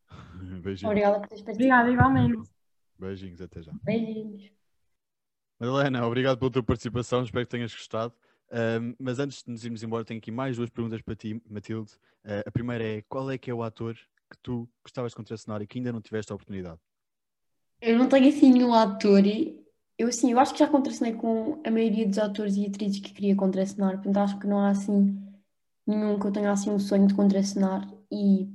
Beijinhos. 0.62 0.84
Obrigada 0.84 1.20
por 1.20 1.28
teres 1.28 1.42
Obrigada, 1.42 1.82
participado. 1.84 1.90
igualmente. 1.90 2.50
Beijinhos, 2.98 3.42
até 3.42 3.60
já. 3.60 3.72
Beijinhos. 3.82 4.50
Madalena, 5.58 6.06
obrigado 6.06 6.38
pela 6.38 6.50
tua 6.50 6.62
participação, 6.62 7.22
espero 7.22 7.44
que 7.44 7.50
tenhas 7.50 7.74
gostado. 7.74 8.14
Um, 8.50 8.94
mas 8.98 9.18
antes 9.18 9.42
de 9.42 9.50
nos 9.50 9.62
irmos 9.66 9.82
embora, 9.82 10.02
tenho 10.02 10.16
aqui 10.16 10.30
mais 10.30 10.56
duas 10.56 10.70
perguntas 10.70 11.02
para 11.02 11.14
ti, 11.14 11.38
Matilde. 11.46 11.92
Uh, 12.24 12.40
a 12.46 12.50
primeira 12.50 12.82
é: 12.82 13.02
qual 13.02 13.30
é 13.30 13.36
que 13.36 13.50
é 13.50 13.54
o 13.54 13.62
ator 13.62 13.94
que 14.30 14.38
tu 14.42 14.66
gostavas 14.82 15.12
de 15.12 15.16
contracenar 15.16 15.60
e 15.60 15.66
que 15.66 15.78
ainda 15.78 15.92
não 15.92 16.00
tiveste 16.00 16.32
a 16.32 16.34
oportunidade? 16.34 16.80
Eu 17.80 17.98
não 17.98 18.08
tenho 18.08 18.28
assim 18.28 18.52
nenhum 18.52 18.74
ator. 18.74 19.22
Eu 19.98 20.08
assim, 20.08 20.32
eu 20.32 20.38
acho 20.38 20.52
que 20.52 20.58
já 20.58 20.66
contracenei 20.66 21.14
com 21.14 21.60
a 21.64 21.70
maioria 21.70 22.06
dos 22.06 22.18
atores 22.18 22.56
e 22.56 22.66
atrizes 22.66 23.00
que 23.00 23.12
queria 23.12 23.36
contracenar, 23.36 23.94
portanto 23.96 24.16
acho 24.16 24.38
que 24.38 24.46
não 24.46 24.58
há 24.58 24.70
assim 24.70 25.22
nenhum 25.86 26.18
que 26.18 26.26
eu 26.26 26.32
tenha 26.32 26.50
assim 26.50 26.70
um 26.70 26.78
sonho 26.78 27.06
de 27.06 27.14
contracenar 27.14 27.86
e 28.10 28.48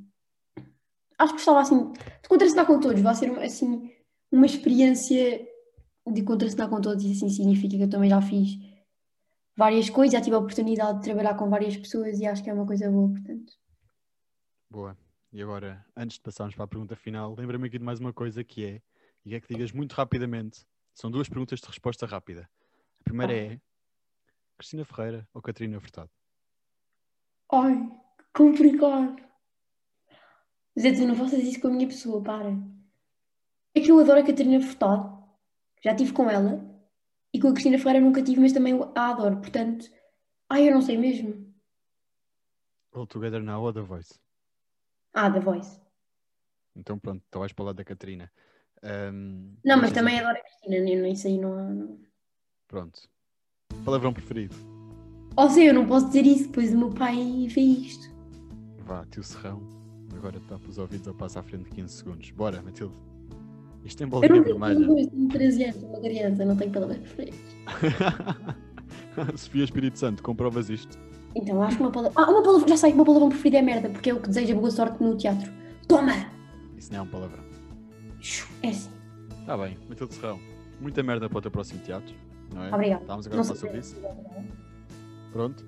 acho 1.20 1.34
que 1.34 1.38
gostava 1.38 1.62
assim 1.62 1.92
de 1.92 2.28
contracenar 2.28 2.66
com 2.66 2.80
todos, 2.80 3.02
vai 3.02 3.14
ser 3.14 3.30
assim 3.40 3.92
uma 4.32 4.46
experiência 4.46 5.48
de 6.12 6.24
contracenar 6.24 6.70
com 6.70 6.82
todos, 6.82 7.04
isso 7.04 7.26
assim 7.26 7.36
significa 7.36 7.78
que 7.78 7.84
eu 7.84 7.90
também 7.90 8.10
já 8.10 8.22
fiz 8.22 8.58
várias 9.56 9.90
coisas, 9.90 10.14
já 10.14 10.22
tive 10.22 10.36
a 10.36 10.40
oportunidade 10.40 10.98
de 10.98 11.04
trabalhar 11.04 11.36
com 11.36 11.50
várias 11.50 11.78
pessoas 11.78 12.20
e 12.20 12.26
acho 12.26 12.44
que 12.44 12.50
é 12.50 12.54
uma 12.54 12.66
coisa 12.66 12.90
boa, 12.90 13.10
portanto. 13.10 13.54
Boa. 14.70 14.98
E 15.32 15.42
agora, 15.42 15.86
antes 15.96 16.18
de 16.18 16.22
passarmos 16.22 16.56
para 16.56 16.66
a 16.66 16.68
pergunta 16.68 16.96
final, 16.96 17.36
lembra-me 17.38 17.68
aqui 17.68 17.78
de 17.78 17.84
mais 17.84 18.00
uma 18.00 18.14
coisa 18.14 18.44
que 18.44 18.66
é, 18.66 18.82
e 19.26 19.34
é 19.34 19.40
que 19.40 19.52
digas 19.52 19.72
muito 19.72 19.94
rapidamente, 19.94 20.66
são 20.94 21.10
duas 21.10 21.28
perguntas 21.28 21.60
de 21.60 21.68
resposta 21.68 22.06
rápida. 22.06 22.50
A 23.00 23.04
primeira 23.04 23.36
é 23.36 23.60
Cristina 24.58 24.86
Ferreira 24.86 25.28
ou 25.34 25.42
Catarina 25.42 25.80
Furtado? 25.80 26.10
Ai, 27.52 27.76
que 28.18 28.26
complicado. 28.34 29.16
Zé, 30.80 30.94
tu 30.94 31.08
não 31.08 31.16
faças 31.16 31.40
isso 31.40 31.60
com 31.60 31.68
a 31.68 31.72
minha 31.72 31.88
pessoa, 31.88 32.22
para. 32.22 32.54
É 33.74 33.82
que 33.82 33.92
eu 33.92 34.00
adoro 34.00 34.20
a 34.20 34.26
Catarina 34.26 34.62
Furtado, 34.62 35.24
já 35.84 35.92
estive 35.92 36.14
com 36.14 36.30
ela, 36.30 36.64
e 37.34 37.40
com 37.40 37.48
a 37.48 37.52
Cristina 37.52 37.78
Ferreira 37.78 38.06
nunca 38.06 38.22
tive, 38.22 38.40
mas 38.40 38.54
também 38.54 38.80
a 38.96 39.10
adoro, 39.10 39.38
portanto. 39.38 39.90
Ai, 40.50 40.70
eu 40.70 40.74
não 40.74 40.82
sei 40.82 40.98
mesmo. 40.98 41.54
All 42.92 43.08
Together 43.08 43.42
Now 43.42 43.64
ou 43.64 43.74
The 43.74 43.82
Voice? 43.82 44.20
Ah, 45.14 45.30
da 45.30 45.40
Voice. 45.40 45.82
Então 46.76 47.00
pronto, 47.00 47.24
então 47.28 47.40
vais 47.40 47.52
para 47.52 47.64
o 47.64 47.66
lado 47.66 47.78
da 47.78 47.84
Catarina. 47.84 48.32
Ahm, 48.84 49.54
Não, 49.64 49.78
mas 49.82 49.92
também 49.92 50.20
adoro 50.20 50.38
a 50.38 50.42
Cristina, 50.42 50.80
nem, 50.84 50.96
nem 51.02 51.16
sei, 51.16 51.40
não, 51.40 51.74
não. 51.74 51.98
Pronto. 52.68 53.02
Palavrão 53.84 54.14
preferido? 54.14 54.56
Ou 55.38 55.50
seja, 55.50 55.68
eu 55.70 55.74
não 55.74 55.86
posso 55.86 56.08
dizer 56.08 56.26
isso, 56.26 56.48
depois 56.48 56.74
o 56.74 56.78
meu 56.78 56.90
pai 56.90 57.48
vê 57.50 57.62
isto. 57.62 58.10
Vá, 58.86 59.06
tio 59.12 59.24
Serrão. 59.24 59.62
Agora 60.16 60.40
tapa 60.48 60.68
os 60.70 60.78
ouvidos 60.78 61.08
ou 61.08 61.14
passa 61.14 61.40
à 61.40 61.44
frente 61.44 61.66
de 61.66 61.72
15 61.72 61.94
segundos. 61.94 62.32
Bora, 62.32 62.62
Matilde. 62.62 62.96
Isto 63.84 63.98
tem 64.00 64.06
Eu 64.08 64.12
bolinha 64.12 64.36
não 64.36 64.44
tenho 64.44 64.60
vermelha. 64.60 64.86
palavras, 64.88 65.08
tenho 65.08 65.28
13 65.30 65.64
anos, 65.66 65.84
uma 65.84 66.00
criança, 66.00 66.46
não 66.46 66.56
tenho 66.56 66.72
palavras 66.72 66.98
preferidas. 67.00 67.40
Sofia 69.40 69.64
Espírito 69.64 70.00
Santo, 70.00 70.24
comprovas 70.24 70.70
isto. 70.70 70.98
Então, 71.36 71.62
acho 71.62 71.78
que 71.78 71.84
uma 71.84 71.92
palavra. 71.92 72.14
Ah, 72.22 72.32
uma 72.32 72.42
palavra, 72.42 72.68
já 72.68 72.78
sei, 72.78 72.94
uma 72.94 73.04
palavra 73.06 73.28
preferida 73.30 73.58
é 73.58 73.62
merda, 73.62 73.90
porque 73.90 74.10
é 74.10 74.14
o 74.14 74.22
que 74.22 74.28
deseja 74.30 74.56
boa 74.56 74.72
sorte 74.72 75.04
no 75.04 75.16
teatro. 75.18 75.52
Toma! 75.88 76.14
Isso 76.78 76.92
não 76.94 77.00
é 77.00 77.02
um 77.04 77.08
palavrão. 77.08 77.44
É 78.64 78.70
assim. 78.70 78.90
Está 79.40 79.58
bem, 79.58 79.78
Matilde 79.88 80.14
Serrão. 80.14 80.40
Muita 80.82 81.04
merda 81.04 81.30
para 81.30 81.38
o 81.38 81.42
teu 81.42 81.52
próximo 81.52 81.80
teatro, 81.82 82.14
não 82.54 82.64
é? 82.64 82.74
Obrigada. 82.74 83.02
Estávamos 83.02 83.28
agora 83.28 83.42
a 83.42 83.46
falar 83.46 83.60
sobre 83.60 83.78
isso. 83.80 84.02
Pronto. 85.32 85.66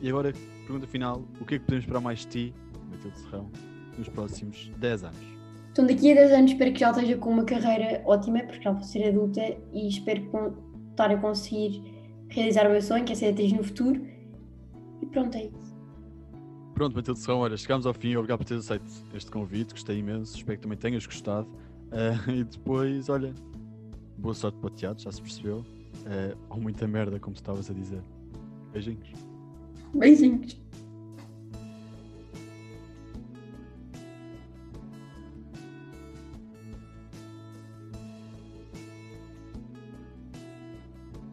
E 0.00 0.08
agora, 0.08 0.32
pergunta 0.66 0.86
final: 0.86 1.22
o 1.40 1.44
que 1.44 1.56
é 1.56 1.58
que 1.58 1.64
podemos 1.64 1.84
esperar 1.84 2.00
mais 2.00 2.20
de 2.20 2.26
ti, 2.26 2.54
Matilde 2.90 3.18
Serrão, 3.18 3.50
nos 3.96 4.08
próximos 4.08 4.70
10 4.78 5.04
anos? 5.04 5.38
Então, 5.72 5.86
daqui 5.86 6.10
a 6.10 6.14
10 6.14 6.32
anos, 6.32 6.50
espero 6.52 6.72
que 6.72 6.80
já 6.80 6.90
esteja 6.90 7.16
com 7.18 7.30
uma 7.30 7.44
carreira 7.44 8.02
ótima, 8.04 8.40
porque 8.40 8.62
já 8.62 8.72
vou 8.72 8.82
ser 8.82 9.08
adulta 9.08 9.40
e 9.72 9.88
espero 9.88 10.54
estar 10.90 11.10
a 11.10 11.16
conseguir 11.16 11.82
realizar 12.28 12.66
o 12.66 12.70
meu 12.70 12.82
sonho, 12.82 13.04
que 13.04 13.12
é 13.12 13.14
ser 13.14 13.26
atriz 13.32 13.52
no 13.52 13.62
futuro. 13.62 14.04
E 15.00 15.06
pronto, 15.06 15.36
é 15.36 15.44
isso. 15.44 15.76
Pronto, 16.74 16.94
Matilde 16.94 17.18
Serrão, 17.20 17.40
olha, 17.40 17.56
chegámos 17.56 17.86
ao 17.86 17.94
fim. 17.94 18.14
Obrigado 18.16 18.38
por 18.38 18.44
teres 18.44 18.64
aceito 18.64 18.84
este 19.14 19.30
convite, 19.30 19.72
gostei 19.72 19.98
imenso. 19.98 20.36
Espero 20.36 20.58
que 20.58 20.62
também 20.62 20.78
tenhas 20.78 21.04
gostado. 21.06 21.48
Ah, 21.92 22.18
e 22.30 22.44
depois, 22.44 23.08
olha, 23.08 23.34
boa 24.16 24.34
sorte 24.34 24.58
para 24.58 24.66
o 24.66 24.70
teatro, 24.70 25.04
já 25.04 25.12
se 25.12 25.20
percebeu. 25.20 25.64
Ah, 26.06 26.36
ou 26.50 26.60
muita 26.60 26.86
merda, 26.86 27.18
como 27.18 27.34
estavas 27.34 27.70
a 27.70 27.74
dizer. 27.74 28.02
Beijinhos. 28.72 29.08
Beijinhos. 29.94 30.67